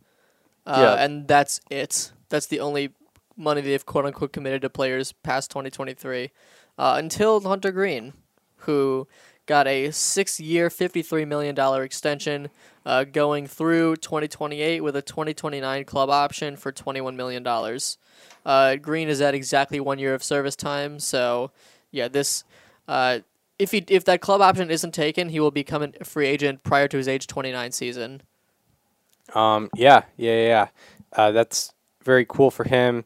[0.66, 1.04] Uh, Yeah.
[1.04, 2.14] And that's it.
[2.30, 2.92] That's the only
[3.36, 6.32] money they've quote unquote committed to players past 2023
[6.78, 8.14] uh, until Hunter Greene,
[8.60, 9.10] who
[9.46, 12.50] got a six year, $53 million extension
[12.86, 17.46] uh, going through 2028 with a 2029 club option for $21 million.
[18.46, 21.52] Uh, Greene is at exactly one year of service time, so
[21.92, 22.44] yeah, this.
[22.88, 23.20] Uh,
[23.60, 26.88] if he if that club option isn't taken, he will become a free agent prior
[26.88, 28.22] to his age 29 season.
[29.34, 30.68] Um, yeah, yeah, yeah.
[31.14, 31.72] Uh, that's
[32.04, 33.06] very cool for him.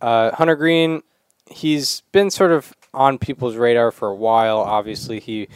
[0.00, 1.02] Uh, Hunter Greene,
[1.50, 4.58] he's been sort of on people's radar for a while.
[4.58, 5.48] Obviously, he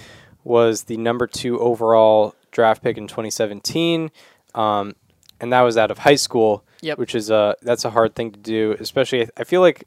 [0.45, 4.11] was the number two overall draft pick in 2017,
[4.55, 4.94] um,
[5.40, 6.98] and that was out of high school, Yep.
[6.98, 8.76] which is a that's a hard thing to do.
[8.78, 9.84] Especially, I feel like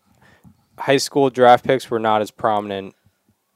[0.78, 2.96] high school draft picks were not as prominent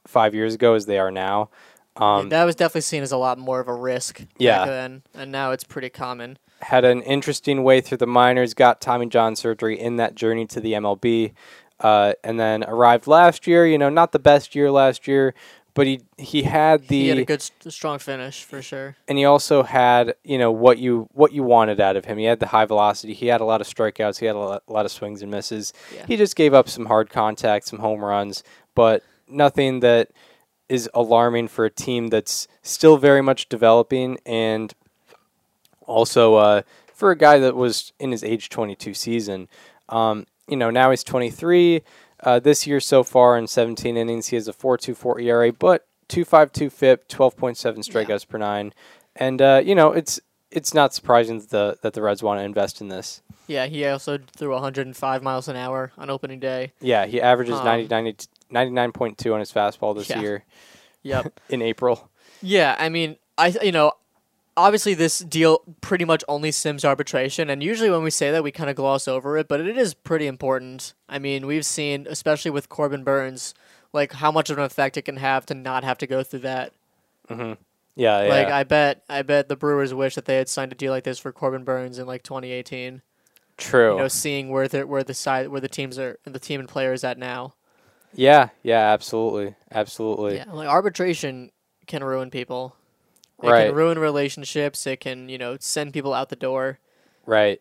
[0.06, 1.50] five years ago as they are now.
[1.96, 4.58] Um, that was definitely seen as a lot more of a risk Yeah.
[4.60, 6.38] back then, and now it's pretty common.
[6.62, 10.60] had an interesting way through the minors, got Tommy John surgery in that journey to
[10.60, 11.32] the MLB,
[11.80, 13.66] uh, and then arrived last year.
[13.66, 15.32] You know, not the best year last year,
[15.74, 18.96] but he he had the He had a good, strong finish for sure.
[19.08, 22.18] and he also had you know what you what you wanted out of him.
[22.18, 23.14] He had the high velocity.
[23.14, 24.18] He had a lot of strikeouts.
[24.18, 25.72] He had a lot, a lot of swings and misses.
[25.94, 26.06] Yeah.
[26.06, 28.42] He just gave up some hard contact, some home runs,
[28.74, 30.10] but nothing that
[30.68, 34.72] is alarming for a team that's still very much developing and
[35.86, 36.62] also uh,
[36.94, 39.48] for a guy that was in his age 22 season.
[39.88, 41.82] Um, you know, now he's 23.
[42.22, 46.70] Uh, this year so far in 17 innings, he has a 4.24 ERA, but 2.52
[46.72, 48.72] FIP, 12.7 strikeouts per nine,
[49.16, 52.44] and uh, you know it's it's not surprising that the that the Reds want to
[52.44, 53.22] invest in this.
[53.46, 56.72] Yeah, he also threw 105 miles an hour on opening day.
[56.80, 60.20] Yeah, he averages Um, 90, 90 99.2 on his fastball this Yeah.
[60.20, 60.44] year
[61.02, 61.40] Yep.
[61.48, 62.10] in April.
[62.42, 63.92] yeah, I mean, I you know,
[64.60, 68.52] obviously this deal pretty much only sims arbitration, and usually when we say that, we
[68.52, 70.94] kind of gloss over it, but it is pretty important.
[71.08, 73.54] I mean, we've seen, especially with Corbin Burnes,
[73.92, 76.40] like how much of an effect it can have to not have to go through
[76.40, 76.72] that.
[77.28, 77.54] Mm-hmm.
[77.96, 78.28] Yeah, yeah.
[78.28, 81.04] Like I bet, I bet the Brewers wish that they had signed a deal like
[81.04, 83.02] this for Corbin Burnes in like 2018.
[83.56, 83.92] True.
[83.92, 86.60] You know, seeing where the where the side where the teams are and the team
[86.60, 87.54] and players at now.
[88.14, 90.36] yeah, yeah, absolutely, absolutely.
[90.36, 91.50] Yeah, like arbitration
[91.86, 92.74] can ruin people.
[93.42, 93.66] It Right.
[93.66, 94.86] can ruin relationships.
[94.86, 96.78] It can, you know, send people out the door.
[97.26, 97.60] Right.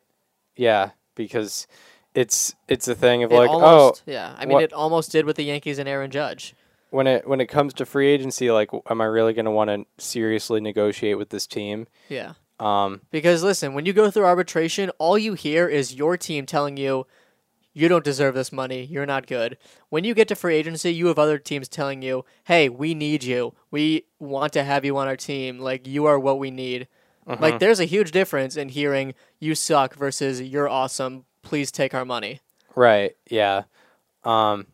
[0.56, 1.68] Yeah, because
[2.14, 4.36] it's it's a thing of It like, almost, oh, yeah.
[4.38, 6.54] I mean, what- it almost did with the Yankees and Aaron Judge.
[6.92, 9.70] when it when it comes to free agency, like, am I really going to want
[9.70, 11.88] to seriously negotiate with this team?
[12.10, 12.34] Yeah.
[12.60, 16.76] Um, Because listen, when you go through arbitration, all you hear is your team telling
[16.78, 17.06] you,
[17.74, 18.84] you don't deserve this money.
[18.84, 19.58] You're not good.
[19.90, 23.24] When you get to free agency, you have other teams telling you, hey, we need
[23.24, 23.54] you.
[23.72, 25.60] We want to have you on our team.
[25.60, 26.88] Like, you are what we need.
[27.28, 27.42] Mm-hmm.
[27.42, 31.26] Like, there's a huge difference in hearing you suck versus you're awesome.
[31.44, 32.42] Please take our money.
[32.76, 33.16] right.
[33.30, 33.64] Yeah.
[34.24, 34.68] Um,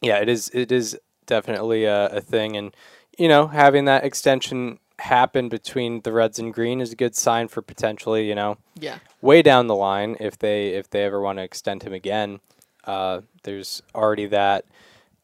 [0.00, 0.18] yeah.
[0.18, 0.50] It is.
[0.54, 2.74] It is definitely a, a thing, and
[3.18, 7.48] you know, having that extension happen between the Reds and Greene is a good sign
[7.48, 8.98] for potentially, you know, Yeah.
[9.22, 12.40] way down the line if they if they ever want to extend him again.
[12.84, 14.64] Uh, there's already that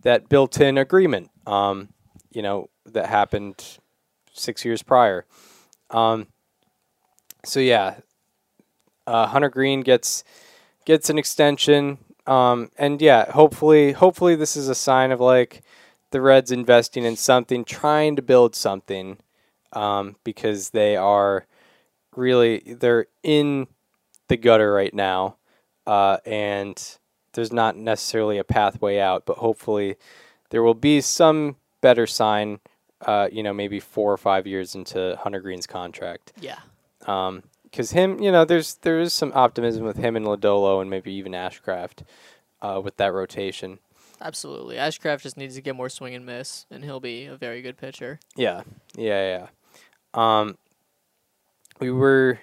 [0.03, 1.89] that built-in agreement, um,
[2.31, 3.79] you know, that happened
[4.33, 5.25] six years prior.
[5.91, 6.27] Um,
[7.45, 7.97] so yeah,
[9.07, 10.25] uh, Hunter Greene gets
[10.85, 15.62] gets an extension, um, and yeah, hopefully, hopefully this is a sign of like
[16.11, 19.18] the Reds investing in something, trying to build something,
[19.75, 21.47] um, because they are
[22.16, 23.66] really they're in
[24.29, 25.37] the gutter right now,
[25.87, 26.97] uh, and
[27.33, 29.97] there's not necessarily a pathway out, but hopefully
[30.51, 32.61] there will be some better sign.
[33.01, 36.61] Uh, you know, maybe four or five years into Hunter Greene's contract Yeah.
[37.01, 41.12] because him, you know, there's there is some optimism with him and Lodolo and maybe
[41.12, 42.05] even Ashcraft
[42.62, 43.79] uh, with that rotation.
[44.22, 44.77] Absolutely.
[44.77, 47.77] Ashcraft just needs to get more swing and miss, and he'll be a very good
[47.77, 48.20] pitcher.
[48.37, 48.62] Yeah,
[48.97, 49.47] yeah, yeah.
[50.15, 50.57] Um,
[51.81, 52.39] we were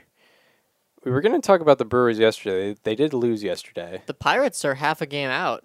[1.03, 2.75] we were going to talk about the Brewers yesterday.
[2.83, 4.01] They did lose yesterday.
[4.05, 5.63] The Pirates are half a game out.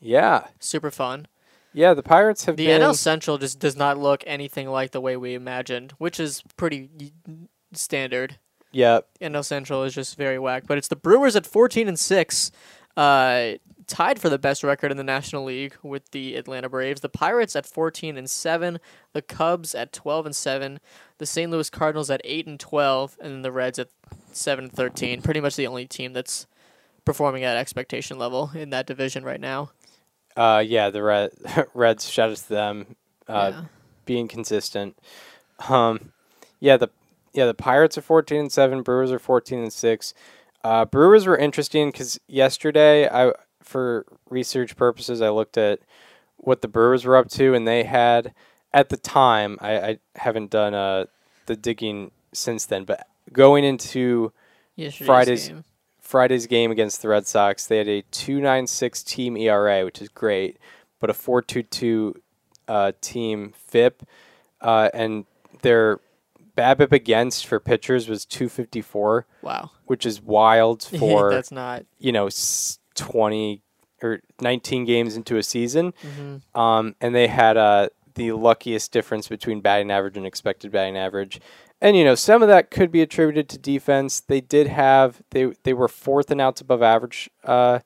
[0.00, 1.26] Yeah, Super fun.
[1.72, 1.92] yeah.
[1.94, 5.16] The Pirates have The been NL Central just does not look anything like the way
[5.16, 6.88] we imagined, which is pretty
[7.72, 8.38] standard.
[8.70, 10.64] yeah, NL Central is just very whack.
[10.68, 12.50] But it's the Brewers at 14 and 6,
[12.96, 13.52] uh,
[13.88, 17.00] tied for the best record in the National League with the Atlanta Braves.
[17.00, 18.78] The Pirates at 14 and 7,
[19.12, 20.78] the Cubs at 12 and 7,
[21.16, 21.50] the St.
[21.50, 23.88] Louis Cardinals at 8 and 12, and then the Reds at
[24.30, 25.22] 7 and 13.
[25.22, 26.46] Pretty much the only team that's
[27.04, 29.70] performing at expectation level in that division right now.
[30.36, 31.32] Uh, yeah, the Red
[31.74, 32.08] Reds.
[32.08, 33.64] Shout out to them, uh, yeah.
[34.04, 34.96] being consistent.
[35.68, 36.12] Um,
[36.60, 36.90] yeah, the
[37.32, 38.82] yeah the Pirates are fourteen and seven.
[38.82, 40.14] Brewers are fourteen and six.
[40.62, 43.32] Uh, Brewers were interesting because yesterday, I
[43.68, 45.80] for research purposes, I looked at
[46.38, 48.32] what the Brewers were up to, and they had
[48.72, 49.58] at the time.
[49.60, 51.04] I, I haven't done uh
[51.46, 54.32] the digging since then, but going into
[54.76, 55.64] Yesterday's Friday's- game.
[56.00, 60.56] Friday's game against the Red Sox, they had a 2.96 team ERA, which is great,
[61.00, 62.14] but a 4.22
[62.66, 64.02] uh, team FIP,
[64.62, 65.26] uh, and
[65.60, 66.00] their
[66.56, 69.70] BABIP against for pitchers was 254, Wow.
[69.84, 71.84] which is wild for That's not.
[71.98, 73.62] you know s- 20
[74.02, 75.92] or 19 games into a season.
[76.02, 76.42] mhm.
[76.58, 81.40] Um, and they had uh, the luckiest difference between batting average and expected batting average.
[81.80, 84.20] And you know, some of that could be attributed to defense.
[84.20, 87.80] They did have they they were fourth and outs above average uh,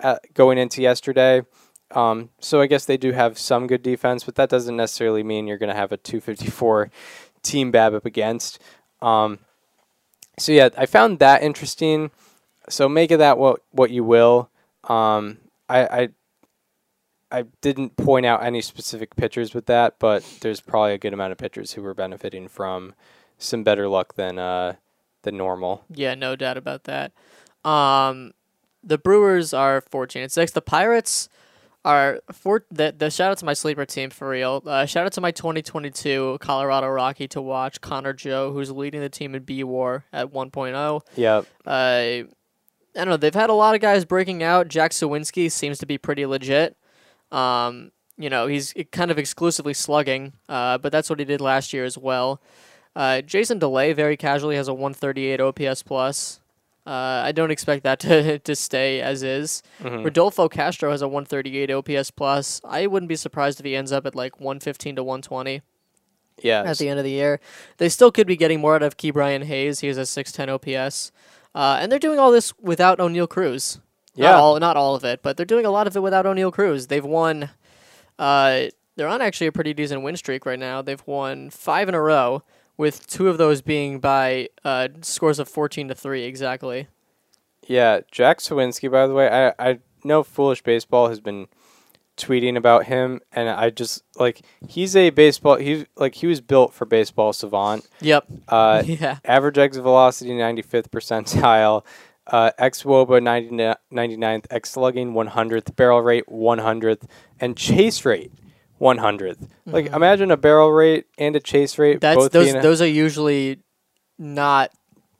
[0.00, 1.42] uh, going into yesterday.
[1.92, 5.46] Um, so I guess they do have some good defense, but that doesn't necessarily mean
[5.46, 6.90] you're going to have a 254
[7.42, 8.60] team BABIP against.
[9.02, 9.40] Um,
[10.38, 12.10] so yeah, I found that interesting.
[12.70, 14.50] So make of that what what you will.
[14.84, 16.08] Um, I, I
[17.32, 21.32] I didn't point out any specific pitchers with that, but there's probably a good amount
[21.32, 22.94] of pitchers who were benefiting from
[23.38, 24.74] some better luck than uh
[25.22, 25.84] than normal.
[25.92, 27.12] Yeah, no doubt about that.
[27.64, 28.32] Um,
[28.82, 30.52] the Brewers are 14 and 6.
[30.52, 31.28] The Pirates
[31.84, 32.64] are four.
[32.70, 34.62] The, the shout out to my sleeper team for real.
[34.64, 39.08] Uh, shout out to my 2022 Colorado Rocky to watch Connor Joe, who's leading the
[39.08, 41.00] team in B War at 1.0.
[41.16, 41.46] Yep.
[41.66, 42.30] Uh,
[42.96, 43.16] I don't know.
[43.16, 44.68] They've had a lot of guys breaking out.
[44.68, 46.76] Jack Suwinski seems to be pretty legit.
[47.30, 51.72] Um, you know, he's kind of exclusively slugging, uh, but that's what he did last
[51.72, 52.40] year as well.
[52.96, 56.40] Uh, Jason DeLay very casually has a 138 OPS plus.
[56.86, 56.90] Uh,
[57.24, 59.62] I don't expect that to to stay as is.
[59.80, 60.04] Mhm.
[60.04, 62.60] Rodolfo Castro has a 138 OPS plus.
[62.64, 65.62] I wouldn't be surprised if he ends up at like 115 to 120
[66.42, 66.62] Yeah.
[66.66, 67.38] at the end of the year.
[67.76, 69.80] They still could be getting more out of Ke'Bryan Hayes.
[69.80, 71.12] He has a 610 OPS.
[71.54, 73.80] Uh, and they're doing all this without Oneil Cruz.
[74.14, 74.30] Yeah.
[74.30, 76.52] Not all, not all of it, but they're doing a lot of it without Oneil
[76.52, 76.88] Cruz.
[76.88, 77.50] They've won.
[78.18, 78.64] Uh,
[78.96, 80.82] they're on actually a pretty decent win streak right now.
[80.82, 82.42] They've won five in a row,
[82.80, 86.88] with two of those being by uh, scores of 14 to three exactly.
[87.66, 91.48] Yeah, Jack Suwinski, by the way, I, I know Foolish Baseball has been
[92.20, 95.56] tweeting about him, and I just like he's a baseball.
[95.56, 97.88] He's like he was built for baseball savant.
[98.00, 98.26] Yep.
[98.48, 99.18] Uh, yeah.
[99.24, 101.84] average exit velocity 95th percentile,
[102.26, 103.56] uh, x woba 90,
[103.92, 107.02] 99th, x slugging 100th, barrel rate 100th,
[107.40, 108.32] and chase rate
[108.80, 109.48] 100th.
[109.66, 112.20] Like imagine a barrel rate and a chase rate Mm-hmm.
[112.20, 112.54] That's those.
[112.54, 113.58] a- Those are usually
[114.18, 114.70] not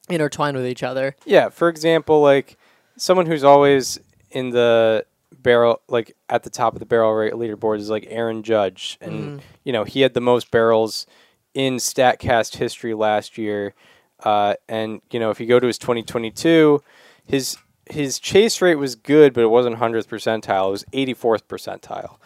[0.08, 1.16] intertwined with each other.
[1.24, 2.56] Yeah, for example, like
[2.96, 3.98] someone who's always
[4.30, 8.42] in the barrel, like at the top of the barrel rate leaderboard is like Aaron
[8.42, 11.06] Judge, and you know he had the most barrels
[11.54, 13.74] in Statcast history last year.
[14.22, 16.82] Uh, and you know if you go to his 2022,
[17.24, 17.56] his
[17.88, 20.68] his chase rate was good, but it wasn't hundredth percentile.
[20.68, 22.16] It was 84th percentile.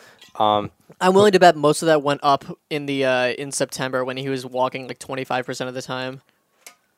[0.41, 4.05] Um, I'm willing to bet most of that went up in the uh, in September
[4.05, 6.23] when he was walking like 25 percent of the time.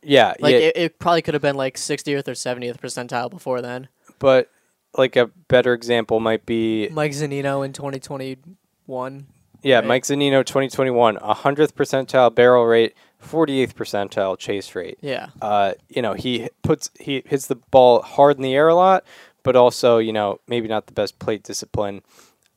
[0.02, 3.60] yeah, Like yeah, it, it probably could have been like 60th or 70th percentile before
[3.60, 3.88] then.
[4.18, 4.50] but
[4.96, 9.26] like a better example might be Mike Zunino in 2021.
[9.62, 9.86] Yeah, Right.
[9.86, 14.98] Mike Zunino, 2021, 100th percentile barrel rate, 48th percentile chase rate.
[15.00, 15.28] Yeah.
[15.42, 19.04] Uh, you know, he puts he hits the ball hard in the air a lot,
[19.42, 22.02] but also, you know, maybe not the best plate discipline.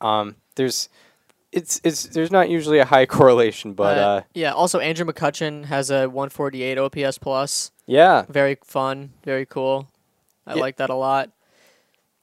[0.02, 0.90] Um, there's
[1.52, 4.52] it's it's there's not usually a high correlation, but uh, yeah.
[4.54, 7.72] Also, Andrew McCutchen has a 148 OPS plus.
[7.88, 9.14] yeah, Very fun.
[9.24, 9.88] Very cool.
[10.46, 10.62] I Yeah.
[10.62, 11.32] like that a lot.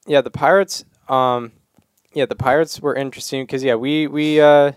[0.07, 1.53] Yeah, the Pirates um
[2.15, 4.73] yeah, the Pirates were interesting because yeah, we we uh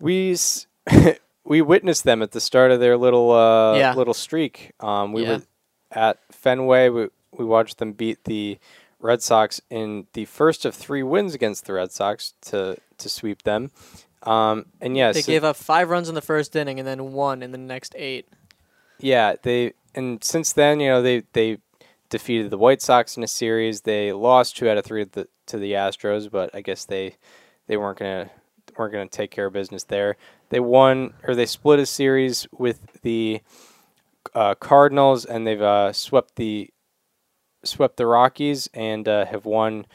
[0.00, 0.66] we s-
[1.44, 3.94] we witnessed them at the start of their little uh Yeah.
[3.94, 4.72] little streak.
[4.80, 5.36] Um we Yeah.
[5.36, 5.42] were
[5.92, 6.88] at Fenway.
[6.88, 8.58] We we watched them beat the
[8.98, 13.42] Red Sox in the first of three wins against the Red Sox to to sweep
[13.42, 13.70] them.
[14.22, 17.12] Um and yeah, They so- gave up five runs in the first inning and then
[17.12, 18.26] one in the next eight.
[18.98, 21.58] Yeah, they and since then, you know, they they
[22.08, 23.82] defeated the White Sox in a series.
[23.82, 27.16] They lost two out of three to the, to the Astros, but I guess they
[27.66, 28.30] they weren't gonna
[28.76, 30.16] weren't gonna take care of business there.
[30.50, 33.40] They won or they split a series with the
[34.34, 36.70] uh, Cardinals, and they've uh, swept the
[37.64, 39.86] swept the Rockies and uh, have won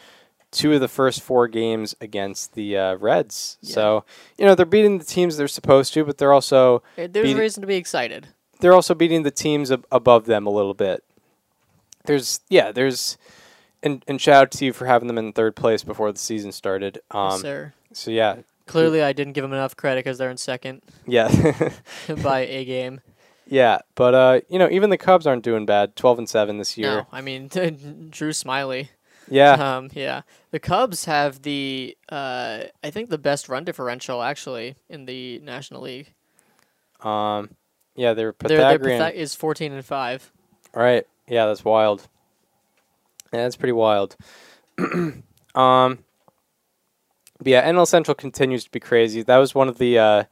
[0.52, 3.58] two of the first four games against the uh, Reds.
[3.62, 3.74] Yeah.
[3.74, 4.06] So
[4.38, 7.68] you know they're beating the teams they're supposed to, but they're also There's reason to
[7.68, 8.28] be excited.
[8.60, 11.04] they're also beating the teams ab- above them a little bit.
[12.06, 13.18] There's yeah, there's
[13.84, 16.52] and and shout out to you for having them in third place before the season
[16.52, 17.00] started.
[17.12, 17.74] Um, yes, sir.
[17.94, 18.38] so yeah,
[18.68, 21.30] Clearly, I didn't give them enough credit because they're in second yeah,
[22.24, 23.02] by a game.
[23.48, 23.80] yeah.
[23.96, 25.96] But uh, you know, even the Cubs aren't doing bad.
[25.96, 26.90] Twelve and seven this year.
[26.98, 27.48] No, I mean
[28.10, 28.90] Drew Smyly.
[29.30, 34.76] Yeah, Um, yeah, the Cubs have the uh, I think the best run differential actually
[34.90, 36.14] in the National League.
[37.02, 37.50] um,
[37.96, 38.14] yeah.
[38.14, 39.02] They're Their their Pythagorean.
[39.02, 40.32] Pythag- is fourteen and five.
[40.74, 41.06] Right.
[41.32, 42.10] Yeah, that's wild.
[43.32, 44.18] Yeah, that's pretty wild.
[44.78, 45.24] um
[45.56, 49.24] but yeah, NL Central continues to be crazy.
[49.24, 50.24] That was one of the uh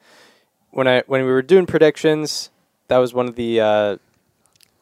[0.72, 2.50] when I when we were doing predictions,
[2.90, 3.98] that was one of the uh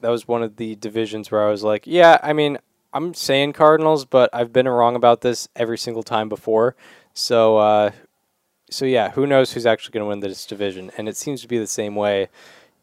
[0.01, 2.57] that was one of the divisions where I was like, yeah, I mean,
[2.93, 6.75] I'm saying Cardinals, but I've been wrong about this every single time before.
[7.13, 7.91] So uh
[8.71, 10.89] so yeah, who knows who's actually going to win this division?
[10.97, 12.29] And it seems to be the same way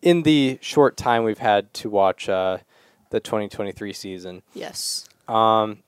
[0.02, 2.58] in the short time we've had to watch uh,
[3.14, 4.42] the 2023 season.
[4.54, 5.08] Yes.
[5.28, 5.78] Um,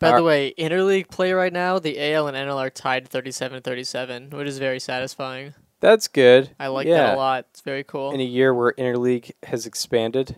[0.00, 4.30] By Are- the way, interleague play right now, the AL and NL are tied 37-37,
[4.32, 5.52] which is very satisfying.
[5.80, 6.50] that's good.
[6.58, 6.96] I like Yeah.
[7.08, 7.46] that a lot.
[7.50, 8.10] It's very cool.
[8.12, 10.36] In a year where interleague has expanded,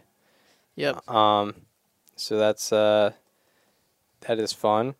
[0.75, 1.09] yep.
[1.09, 1.55] um,
[2.17, 3.13] so that's uh,
[4.27, 4.95] that is fun.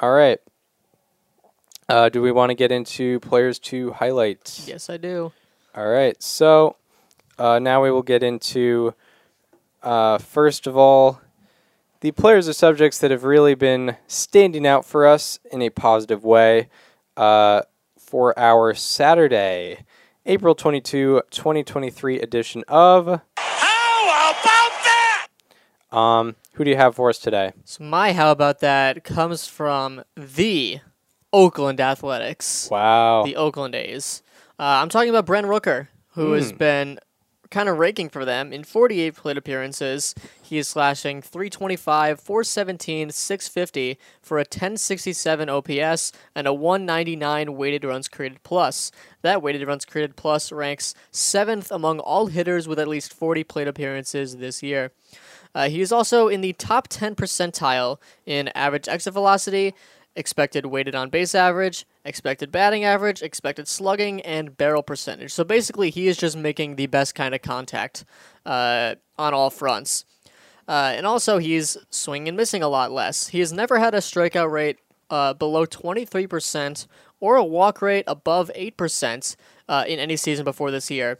[0.00, 0.40] All right.
[1.88, 4.62] Uh, do we want to get into players to highlight?
[4.66, 5.32] Yes, I do.
[5.76, 6.20] All right.
[6.22, 6.76] So
[7.38, 8.94] uh, now we will get into,
[9.82, 11.20] uh, first of all,
[12.00, 16.24] the players or subjects that have really been standing out for us in a positive
[16.24, 16.68] way
[17.16, 17.62] uh,
[17.98, 19.84] for our Saturday,
[20.26, 23.20] April 22, 2023 edition of.
[23.36, 25.26] How about that?
[25.92, 27.52] Um, who do you have for us today?
[27.64, 30.80] So my how about that comes from the
[31.32, 32.68] Oakland Athletics.
[32.70, 33.22] Wow.
[33.24, 34.22] the Oakland A's.
[34.58, 36.56] Uh, I'm talking about Brent Rooker, who has Hmm.
[36.56, 36.98] been
[37.50, 40.14] kind of raking for them in 48 plate appearances.
[40.40, 48.08] He is slashing 325, 417, 650 for a 1067 OPS and a 199 weighted runs
[48.08, 48.92] created plus.
[49.22, 53.68] That weighted runs created plus ranks seventh among all hitters with at least 40 plate
[53.68, 54.92] appearances this year.
[55.54, 59.74] Uh, he is also in the top 10 percentile in average exit velocity,
[60.16, 65.32] expected weighted on base average, expected batting average, expected slugging, and barrel percentage.
[65.32, 68.04] So basically, he is just making the best kind of contact
[68.44, 70.04] uh, on all fronts.
[70.68, 73.28] Uh, and also, he's swinging and missing a lot less.
[73.28, 74.78] He has never had a strikeout rate
[75.10, 76.86] uh, below 23%
[77.18, 79.36] or a walk rate above 8%
[79.68, 81.18] uh, in any season before this year.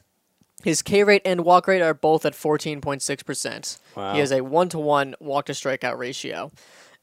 [0.62, 3.78] His K rate and walk rate are both at 14.6%.
[3.97, 4.12] Wow.
[4.12, 6.53] He has a 1 to 1 walk to strikeout ratio.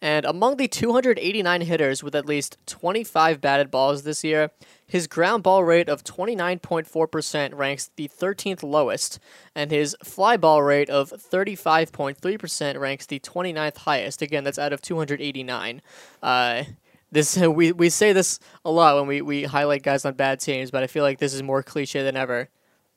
[0.01, 4.51] And among the 289 hitters with at least 25 batted balls this year,
[4.85, 9.19] his ground ball rate of 29.4% ranks the 13th lowest,
[9.55, 14.21] and his fly ball rate of 35.3% ranks the 29th highest.
[14.21, 15.81] Again, that's out of 289.
[16.21, 16.63] Uh,
[17.11, 20.69] this we, we say this a lot when we, we highlight guys on bad teams,
[20.69, 22.49] but I feel like this is more cliche than ever.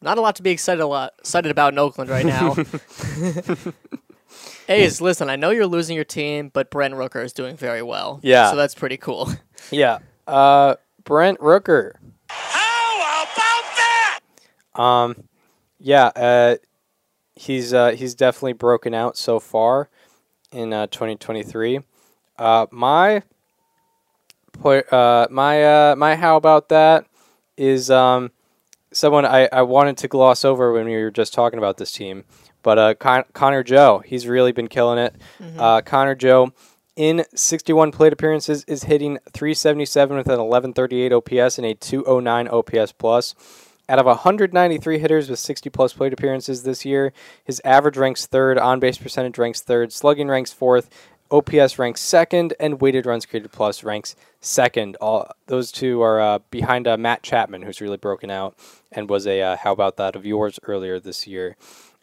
[0.02, 2.56] Not a lot to be excited a lot excited about in Oakland right now.
[4.68, 8.20] A's, listen, I know you're losing your team, but Brent Rooker is doing very well.
[8.22, 8.50] Yeah.
[8.50, 9.30] So that's pretty cool.
[9.70, 9.98] Yeah.
[10.26, 11.92] Uh, Brent Rooker.
[12.28, 14.20] How about that?
[14.74, 15.28] Um,
[15.78, 16.06] yeah.
[16.16, 16.56] Uh,
[17.36, 19.88] he's uh, he's definitely broken out so far
[20.50, 21.80] in uh, 2023.
[22.38, 23.22] Uh, my
[24.64, 27.06] uh, my uh, my how about that
[27.56, 28.30] is um,
[28.92, 32.24] someone I, I wanted to gloss over when we were just talking about this team,
[32.62, 35.14] but uh, Con- Connor Joe, he's really been killing it.
[35.58, 36.52] Uh, Connor Joe,
[36.96, 42.92] in 61 plate appearances, is hitting 377 with an 1138 OPS and a 209 OPS
[42.92, 43.34] plus.
[43.88, 48.56] Out of 193 hitters with 60 plus plate appearances this year, his average ranks third,
[48.56, 50.88] on base percentage ranks third, slugging ranks fourth,
[51.30, 54.96] OPS ranks second, and weighted runs created plus ranks second.
[55.00, 58.56] All those two are uh, behind uh, Matt Chapman, who's really broken out
[58.92, 61.56] and was a uh, how about that of yours earlier this year.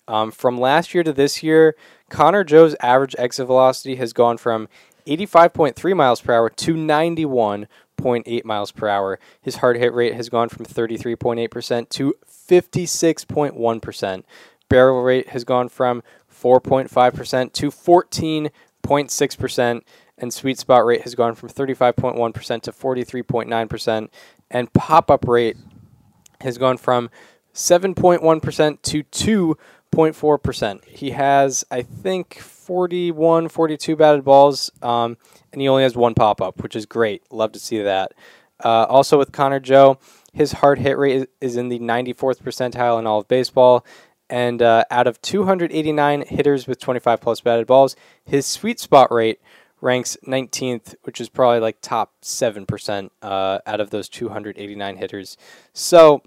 [0.07, 1.75] Um, from last year to this year,
[2.09, 4.67] Connor Joe's average exit velocity has gone from
[5.05, 9.19] 85.3 miles per hour to 91.8 miles per hour.
[9.41, 14.23] His hard hit rate has gone from 33.8% to 56.1%.
[14.69, 19.81] Barrel rate has gone from 4.5% to 14.6%.
[20.19, 24.09] And sweet spot rate has gone from 35.1% to 43.9%.
[24.49, 25.57] And pop up rate
[26.41, 27.09] has gone from
[27.53, 29.03] 7.1% to
[29.91, 30.85] 2.4%.
[30.85, 35.17] He has, I think, 41, 42 batted balls, um,
[35.51, 37.23] and he only has one pop up, which is great.
[37.31, 38.13] Love to see that.
[38.63, 39.99] Uh, also, with Connor Joe,
[40.33, 43.85] his hard hit rate is- is in the 94th percentile in all of baseball,
[44.29, 49.39] And uh, out of 289 hitters with 25 plus batted balls, his sweet spot rate
[49.79, 55.37] ranks 19th, which is probably like top 7% uh, out of those 289 hitters.
[55.71, 56.23] So,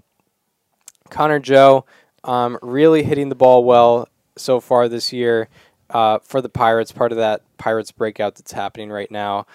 [1.11, 1.85] Connor Joe
[2.23, 4.07] um, really hitting the ball well
[4.37, 5.49] so far this year
[5.89, 9.45] uh, for the Pirates, part of that Pirates breakout that's happening right now.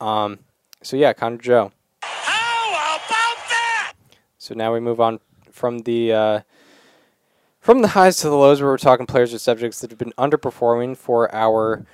[0.00, 0.40] Um,
[0.82, 1.72] so, yeah, Connor Joe.
[2.02, 3.92] How about that?
[4.38, 5.20] So now we move on
[5.50, 6.40] from the uh,
[7.60, 10.12] from the highs to the lows, where we're talking players or subjects that have been
[10.18, 11.86] underperforming for our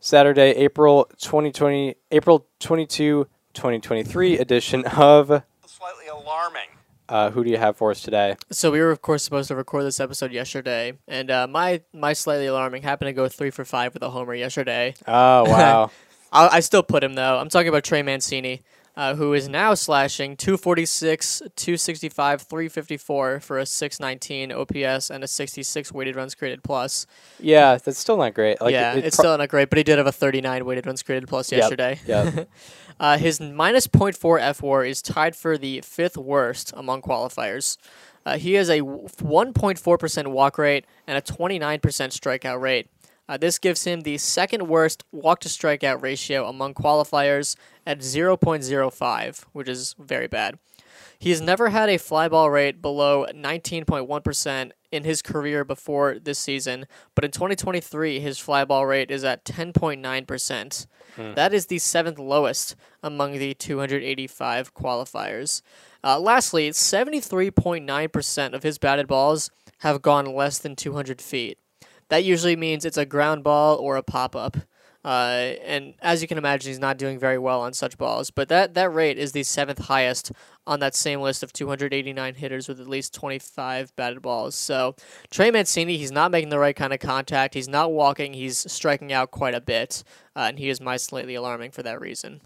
[0.00, 6.68] Saturday, April 2020, April 22, 2023 edition of Slightly alarming.
[7.08, 8.36] Uh, Who Do You Have For Us Today?
[8.50, 12.12] So we were of course supposed to record this episode yesterday, and uh, my my
[12.12, 14.94] slightly alarming happened to go three for five with a homer yesterday.
[15.06, 15.90] Oh, wow.
[16.32, 17.38] I, I still put him though.
[17.38, 18.62] I'm talking about Trey Mancini,
[18.96, 25.92] uh, who is now slashing 246, 265, 354 for a 619 OPS and a 66
[25.92, 27.06] weighted runs created plus.
[27.40, 28.60] yeah, that's still not great.
[28.60, 30.86] Like, yeah, it- it it's still not great, but he did have a 39 weighted
[30.86, 32.00] runs created plus Yep, yesterday.
[32.06, 32.48] yep.
[33.00, 37.76] uh, his minus 0.4 F WAR is tied for the fifth worst among qualifiers.
[38.26, 42.88] Uh, he has a 1.4% walk rate and a 29% strikeout rate.
[43.28, 47.56] Uh, this gives him the second worst walk to strikeout ratio among qualifiers
[47.86, 50.58] at 0.05, which is very bad.
[51.18, 56.38] He has never had a fly ball rate below 19.1% in his career before this
[56.38, 60.86] season, but in 2023, his fly ball rate is at 10.9%.
[61.34, 65.62] That is the seventh lowest among the 285 qualifiers.
[66.02, 71.58] Uh, lastly, 73.9% of his batted balls have gone less than 200 feet.
[72.14, 74.56] That usually means it's a ground ball or a pop up.
[75.04, 78.30] Uh, and as you can imagine, he's not doing very well on such balls.
[78.30, 80.30] But that, that rate is the seventh highest
[80.64, 84.54] on that same list of 289 hitters with at least 25 batted balls.
[84.54, 84.94] So
[85.28, 87.54] Trey Mancini, he's not making the right kind of contact.
[87.54, 88.32] He's not walking.
[88.32, 90.04] He's striking out quite a bit.
[90.36, 92.42] Uh, and he is my slightly alarming for that reason.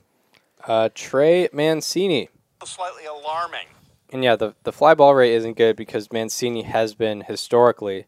[0.66, 2.30] uh, Trey Mancini.
[2.64, 3.66] Slightly alarming.
[4.14, 8.06] And yeah, the, the fly ball rate isn't good because Mancini has been historically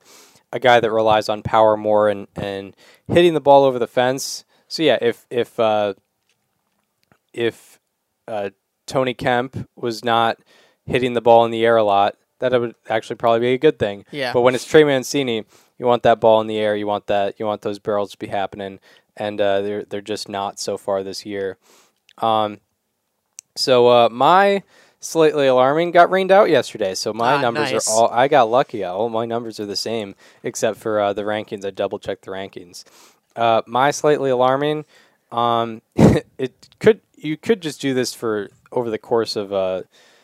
[0.52, 2.76] a guy that relies on power more and, and
[3.06, 4.44] hitting the ball over the fence.
[4.68, 5.94] So yeah, if if uh,
[7.32, 7.78] if
[8.28, 8.50] uh,
[8.86, 10.38] Tony Kemp was not
[10.86, 13.78] hitting the ball in the air a lot, that would actually probably be a good
[13.78, 14.04] thing.
[14.10, 14.32] Yeah.
[14.32, 15.44] But when it's Trey Mancini,
[15.78, 16.74] you want that ball in the air.
[16.76, 17.38] You want that.
[17.38, 18.80] You want those barrels to be happening,
[19.16, 21.58] and uh, they're they're just not so far this year.
[22.18, 22.60] Um,
[23.56, 24.62] so uh, my
[25.00, 26.94] slightly alarming got rained out yesterday.
[26.94, 27.88] So my Ah, numbers nice.
[27.88, 28.08] are all.
[28.10, 28.84] I got lucky.
[28.84, 31.64] All my numbers are the same except for uh, the rankings.
[31.64, 32.84] I double checked the rankings.
[33.34, 34.84] Uh, my slightly alarming.
[35.32, 35.82] Um,
[36.38, 39.82] it could you could just do this for over the course of uh,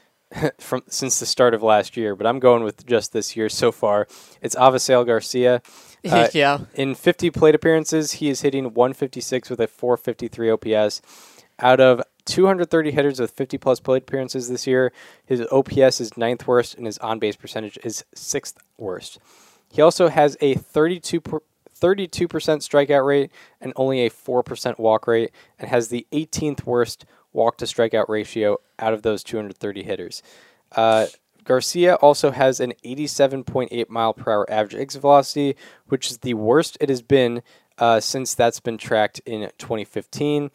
[0.58, 3.72] from since the start of last year, but I'm going with just this year so
[3.72, 4.06] far.
[4.42, 5.62] It's Avisail Garcia.
[6.06, 6.60] Uh, yeah.
[6.74, 11.02] In 50 plate appearances, he is hitting 156 with a 453 OPS.
[11.58, 14.92] Out of 230 hitters with 50 plus plate appearances this year,
[15.24, 19.18] his OPS is ninth worst and his on base percentage is sixth worst.
[19.70, 21.40] He also has a 32 per,
[21.80, 27.58] 32% strikeout rate and only a 4% walk rate, and has the 18th worst walk
[27.58, 30.22] to strikeout ratio out of those 230 hitters.
[30.72, 31.06] Uh,
[31.44, 35.56] Garcia also has an 87.8 mile per hour average exit velocity,
[35.86, 37.42] which is the worst it has been
[37.78, 40.50] uh, since that's been tracked in 2015.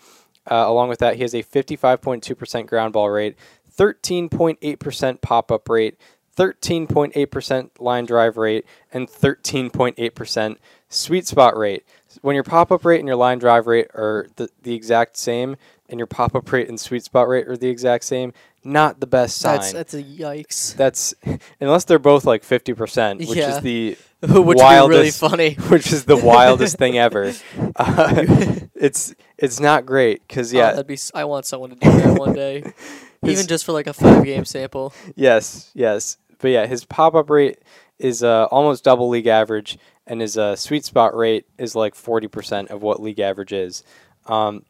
[0.50, 3.36] Uh, along with that, he has a 55.2% ground ball rate,
[3.78, 5.98] 13.8% pop up rate,
[6.38, 10.56] 13.8% line drive rate, and 13.8%
[10.90, 11.86] sweet spot rate.
[12.22, 15.56] When your pop up rate and your line drive rate are the, the exact same,
[15.90, 18.34] and your pop up rate and sweet spot rate are the exact same,
[18.64, 19.58] not the best sign.
[19.58, 20.76] That's, that's a yikes.
[20.76, 21.14] That's
[21.60, 23.58] unless they're both like fifty percent, which Yeah.
[23.58, 25.54] is the Which would be wildest, really funny.
[25.70, 27.34] which is the wildest thing ever.
[27.76, 28.24] Uh,
[28.76, 30.98] it's it's not great because Oh, yeah, that'd be.
[31.14, 32.72] I want someone to do that one day,
[33.26, 34.94] even just for like a five game sample.
[35.16, 37.60] yes, yes, but yeah, his pop up rate
[38.00, 39.78] is uh, almost double league average,
[40.08, 43.84] and his uh, sweet spot rate is like forty percent of what league average is.
[44.28, 44.64] Um,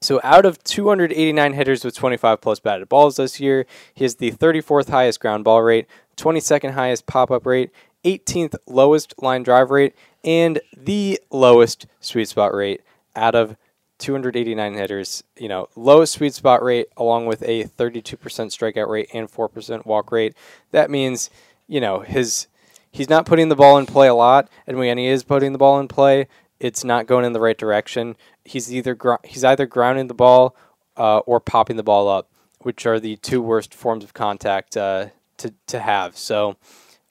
[0.00, 4.32] So out of 289 hitters with 25 plus batted balls this year, he has the
[4.32, 5.86] 34th highest ground ball rate,
[6.16, 7.70] 22nd highest pop-up rate,
[8.04, 12.80] 18th lowest line drive rate, and the lowest sweet spot rate
[13.14, 13.54] out of
[14.02, 15.24] 289 hitters.
[15.38, 20.12] You know, lowest sweet spot rate along with a 32% strikeout rate and 4% walk
[20.12, 20.34] rate.
[20.72, 21.30] That means,
[21.66, 22.48] you know, his
[22.90, 25.58] he's not putting the ball in play a lot, and when he is putting the
[25.58, 26.28] ball in play,
[26.60, 28.16] it's not going in the right direction.
[28.44, 30.56] He's either gr- he's either grounding the ball
[30.96, 32.28] uh, or popping the ball up,
[32.60, 35.06] which are the two worst forms of contact uh,
[35.38, 36.16] to to have.
[36.16, 36.56] So,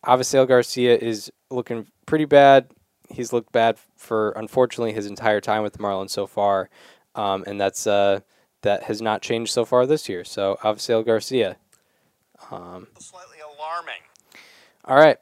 [0.06, 2.68] Avisail Garcia is looking pretty bad.
[3.14, 6.70] He's looked bad for unfortunately his entire time with the Marlins so far,
[7.16, 8.22] um, and that's uh,
[8.62, 10.24] that has not changed so far this year.
[10.24, 11.58] So Avisail Garcia.
[12.50, 14.02] Um, Slightly alarming.
[14.86, 15.18] all right.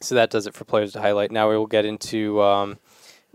[0.00, 1.30] So that does it for players to highlight.
[1.32, 2.78] Now we will get into, um,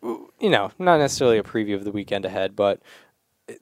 [0.03, 2.79] you know, not necessarily a preview of the weekend ahead, but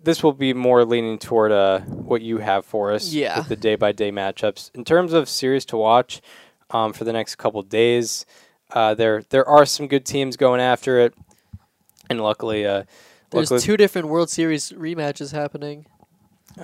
[0.04, 3.38] this will be more leaning toward uh, what you have for us Yeah.
[3.38, 4.72] with the day by day matchups.
[4.76, 6.22] In terms of series to watch
[6.72, 8.26] um, for the next couple days,
[8.74, 11.14] uh, there there are some good teams going after it,
[12.10, 12.84] and luckily, uh,
[13.32, 15.86] There's luckily, two different World Series rematches happening.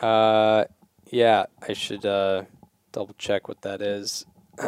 [0.01, 0.65] Uh,
[1.11, 2.43] yeah, I should uh,
[2.91, 4.25] double check what that is.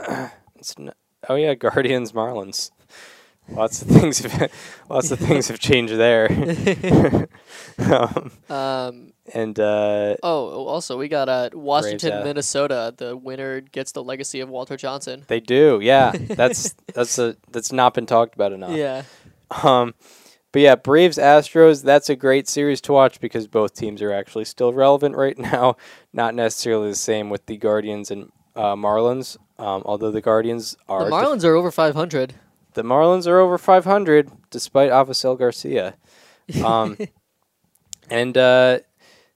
[0.56, 0.94] it's n-
[1.30, 2.72] oh yeah, Guardians Marlins.
[3.50, 4.20] Lots of things.
[4.20, 4.52] Have,
[4.90, 6.28] lots of things have changed there.
[7.78, 12.94] um, Um, and uh, oh, also we got uh, Washington, Minnesota.
[12.96, 15.24] The winner gets the legacy of Walter Johnson.
[15.28, 15.80] they do.
[15.82, 18.72] Yeah, that's that's a that's not been talked about enough.
[18.76, 19.04] Yeah,
[19.64, 19.94] Um,
[20.52, 21.84] but yeah, Braves Astros.
[21.84, 25.76] That's a great series to watch because both teams are actually still relevant right now.
[26.14, 29.38] Not necessarily the same with the Guardians and uh, Marlins.
[29.58, 32.34] Um, although the Guardians are the def- Marlins are over 500.
[32.74, 35.96] the Marlins are over 500 despite Avisail Garcia.
[36.64, 36.96] Um,
[38.10, 38.80] and uh,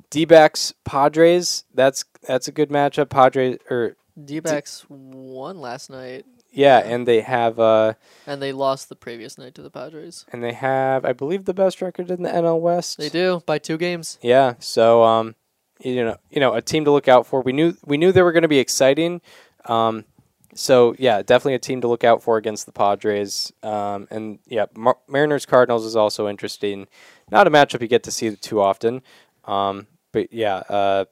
[0.09, 1.65] D-backs Padres.
[1.73, 3.09] That's that's a good matchup.
[3.09, 7.93] Padres or D-backs won last night, yeah, and they have uh,
[8.27, 10.25] and they lost the previous night to the Padres.
[10.31, 12.97] and they have I believe the best record in the NL West.
[12.97, 14.17] They do by two games.
[14.21, 15.35] Yeah, so um,
[15.79, 17.41] you know, you know, a team to look out for.
[17.41, 19.21] We knew we knew they were going to be exciting.
[19.65, 20.05] Um,
[20.55, 23.53] so yeah, definitely a team to look out for against the Padres.
[23.63, 26.87] Um, and yeah, Mar- Mariners Cardinals is also interesting.
[27.31, 29.01] Not a matchup you get to see too often.
[29.45, 31.05] Um, but yeah, uh,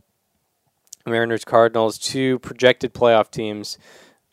[1.05, 3.77] Mariners Cardinals, two projected playoff teams.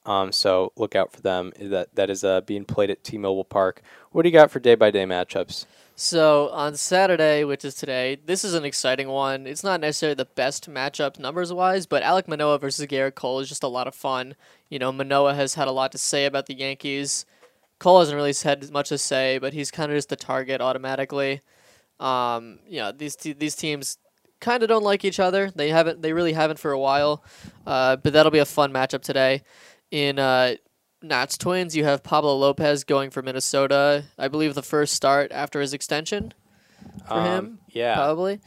[0.07, 1.53] Um, so look out for them.
[1.59, 3.81] That that is uh, being played at T-Mobile Park.
[4.13, 5.67] What do you got for day by day matchups?
[5.97, 9.47] So on Saturday, which is today, this is an exciting one.
[9.47, 13.49] It's not necessarily the best matchup numbers wise, but Alek Manoah versus Gerrit Cole is
[13.49, 14.35] just a lot of fun.
[14.69, 17.27] You know, Manoah has had a lot to say about the Yankees.
[17.79, 21.43] Cole hasn't really had much to say, but he's kind of just the target automatically.
[22.01, 23.99] Um, you know, these te- these teams
[24.45, 25.51] kind of don't like each other.
[25.51, 27.25] They haven't, they really haven't for a while.
[27.67, 29.43] Uh, but that'll be a fun matchup today.
[29.91, 30.55] In uh,
[31.03, 34.05] Nats Twins, you have Pablo Lopez going for Minnesota.
[34.19, 36.33] I believe the first start after his extension
[37.09, 37.95] for Um, him, Yeah.
[37.97, 38.41] probably.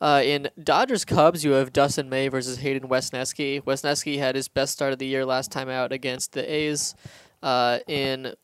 [0.00, 3.62] Uh, in Dodgers Cubs, you have Dustin May versus Hayden Wesneski.
[3.62, 6.94] Wesneski had his best start of the year last time out against the A's.
[7.42, 8.34] Uh, in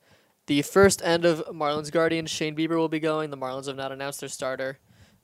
[0.47, 3.31] the first end of Marlins Guardians, Shane Bieber will be going.
[3.31, 4.79] The Marlins have not announced their starter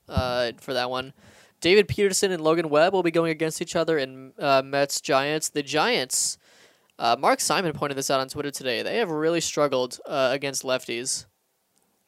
[0.09, 1.13] uh, for that one.
[1.63, 5.47] David Peterson and Logan Webb will be going against each other in uh, Mets Giants.
[5.47, 6.37] The Giants,
[6.99, 8.83] uh, Mark Simon pointed this out on Twitter today.
[8.83, 11.25] They have really struggled uh, against lefties.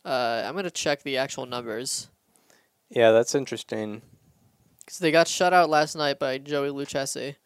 [0.04, 2.10] Uh, I'm going to check the actual numbers.
[2.90, 4.02] Yeah, that's interesting.
[4.82, 7.38] Because they got shut out last night by Joey Lucchesi.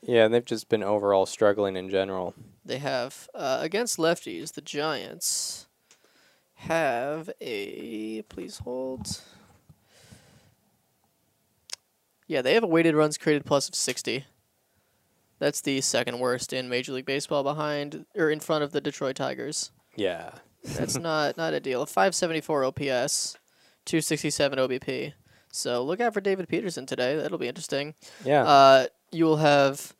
[0.00, 2.32] Yeah, and they've just been overall struggling in general.
[2.64, 4.54] They have uh, against lefties.
[4.54, 5.66] The Giants
[6.54, 9.20] have a please hold.
[12.26, 14.24] Yeah, they have a weighted runs created plus of sixty.
[15.38, 19.16] That's the second worst in Major League Baseball, behind or in front of the Detroit
[19.16, 19.72] Tigers.
[19.96, 20.30] Yeah.
[20.62, 21.82] That's not not a deal.
[21.82, 23.36] A five seventy four OPS,
[23.84, 25.12] two sixty seven OBP.
[25.52, 27.16] So look out for David Peterson today.
[27.16, 27.94] That'll be interesting.
[28.24, 28.44] Yeah.
[28.44, 29.94] Uh, you will have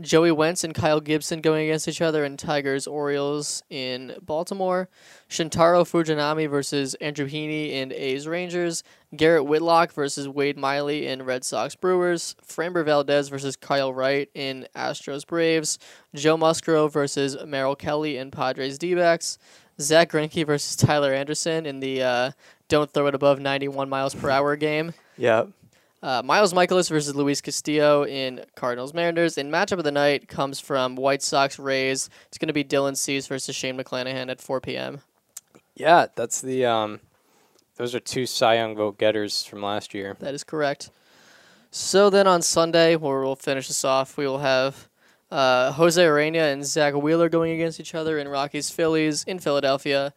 [0.00, 4.88] Joey Wentz and Kyle Gibson going against each other in Tigers Orioles in Baltimore.
[5.28, 8.84] Shintaro Fujinami versus Andrew Heaney in A's Rangers.
[9.16, 12.36] Garrett Whitlock versus Wade Miley in Red Sox Brewers.
[12.46, 15.78] Framber Valdez versus Kyle Wright in Astros Braves.
[16.14, 19.38] Joe Musgrove versus Merrill Kelly in Padres D backs.
[19.80, 22.30] Zack Greinke versus Tyler Anderson in the uh,
[22.68, 24.92] don't throw it above 91 miles per hour game.
[25.16, 25.44] yeah.
[26.02, 29.36] Uh, Miles Mikolas versus Luis Castillo in Cardinals Mariners.
[29.36, 32.08] And matchup of the night comes from White Sox Rays.
[32.28, 35.00] It's going to be Dylan Cease versus Shane McClanahan at 4 p.m.
[35.74, 37.00] Yeah, that's the um
[37.76, 40.16] those are two Cy Young vote getters from last year.
[40.18, 40.90] That is correct.
[41.70, 44.88] So then on Sunday, where we'll finish this off, we will have
[45.30, 50.12] uh, Jose Urena and Zack Wheeler going against each other in Rockies Phillies in Philadelphia.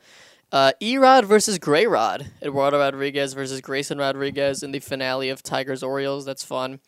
[0.52, 2.28] Uh, Erod versus Gray Rod.
[2.42, 6.26] Eduardo Rodriguez versus Grayson Rodriguez in the finale of Tigers Orioles.
[6.26, 6.80] That's fun.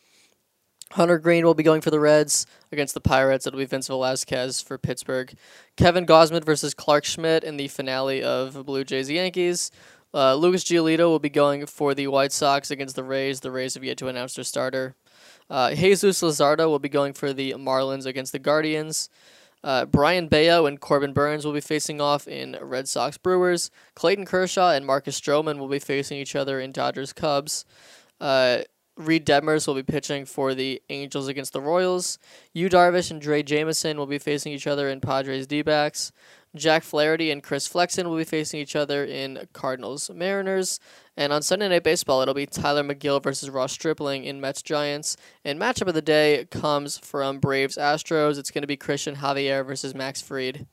[0.92, 3.46] Hunter Greene will be going for the Reds against the Pirates.
[3.46, 5.34] It'll be Vince Velasquez for Pittsburgh.
[5.76, 9.70] Kevin Gausman versus Clarke Schmidt in the finale of Blue Jays Yankees.
[10.12, 13.40] Uh, Lucas Giolito will be going for the White Sox against the Rays.
[13.40, 14.94] The Rays have yet to announce their starter.
[15.50, 19.08] Uh, Jesus Luzardo will be going for the Marlins against the Guardians.
[19.64, 23.70] Uh, Brayan Bello and Corbin Burnes will be facing off in Red Sox Brewers.
[23.94, 27.64] Clayton Kershaw and Marcus Stroman will be facing each other in Dodgers Cubs.
[28.20, 28.58] Uh,
[28.96, 32.18] Reid Detmers will be pitching for the Angels against the Royals.
[32.52, 36.12] Yu Darvish and Drey Jameson will be facing each other in Padres D backs.
[36.54, 40.78] Jack Flaherty and Chris Flexen will be facing each other in Cardinals Mariners.
[41.16, 45.16] And on Sunday Night Baseball, it'll be Tylor Megill versus Ross Stripling in Mets Giants.
[45.44, 48.36] And matchup of the day comes from Braves Astros.
[48.38, 50.66] It's going to be Cristian Javier versus Max Fried.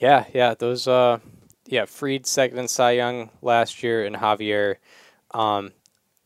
[0.00, 1.18] Yeah, yeah, those uh
[1.64, 4.76] yeah, Fried second in Cy Young last year and Javier
[5.32, 5.72] um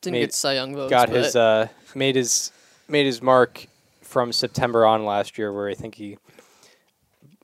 [0.00, 0.90] Didn't Made- get Cy Young votes.
[0.90, 2.52] got his uh made his
[2.88, 3.66] made his mark
[4.02, 6.18] from September on last year where I think he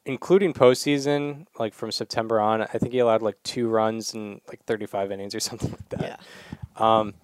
[0.07, 4.65] including postseason, like from September on, I think he allowed like two runs and like
[4.65, 6.21] thirty five innings or something like that.
[6.21, 6.99] yeah.
[6.99, 7.15] Um,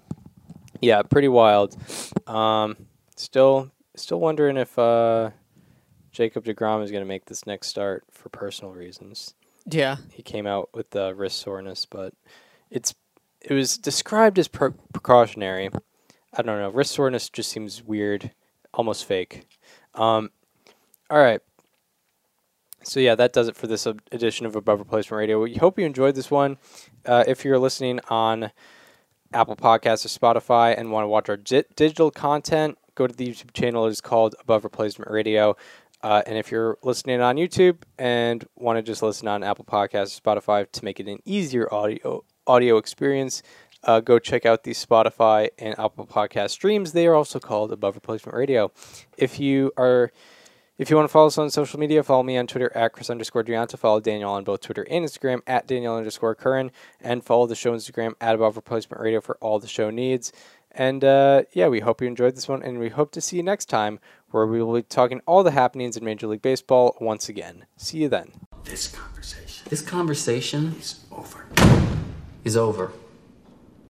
[0.81, 1.77] yeah, pretty wild.
[2.27, 2.77] Um,
[3.17, 5.31] still, still wondering if uh,
[6.11, 9.35] Jacob deGrom is going to make this next start for personal reasons.
[9.67, 9.97] Yeah.
[10.11, 12.15] He came out with the wrist soreness, but
[12.71, 12.95] it's
[13.41, 15.71] it was described as pre- precautionary.
[16.35, 16.71] I don't know.
[16.71, 18.33] Wrist soreness just seems weird,
[18.75, 19.47] almost fake.
[19.95, 20.31] Um,
[21.11, 21.41] all right.
[22.85, 25.41] So yeah, that does it for this edition of Above Replacement Radio.
[25.41, 26.59] We hope you enjoyed this one.
[27.07, 28.51] Uh, if you're listening on
[29.33, 33.29] Apple Podcasts or Spotify and want to watch our di- digital content, go to the
[33.29, 33.87] YouTube channel.
[33.87, 35.57] It is called Above Replacement Radio.
[36.03, 40.19] Uh, and if you're listening on YouTube and want to just listen on Apple Podcasts
[40.19, 43.43] or Spotify to make it an easier audio audio experience,
[43.85, 46.93] uh, go check out the Spotify and Apple Podcast streams.
[46.93, 48.73] They are also called Above Replacement Radio.
[49.17, 50.11] If you are
[50.83, 53.09] if you want to follow us on social media, follow me on Twitter at Chris
[53.09, 53.79] underscore Gianta.
[53.79, 56.73] Follow Daniel on both Twitter and Instagram at Daniel underscore Curran.
[57.01, 60.33] And follow the show Instagram at Above Replacement Radio for all the show needs.
[60.73, 63.43] And uh, yeah, we hope you enjoyed this one, and we hope to see you
[63.43, 67.29] next time where we will be talking all the happenings in Major League Baseball once
[67.29, 67.67] again.
[67.77, 68.33] See you then.
[68.65, 71.47] This conversation This conversation is over.
[72.43, 72.93] is over.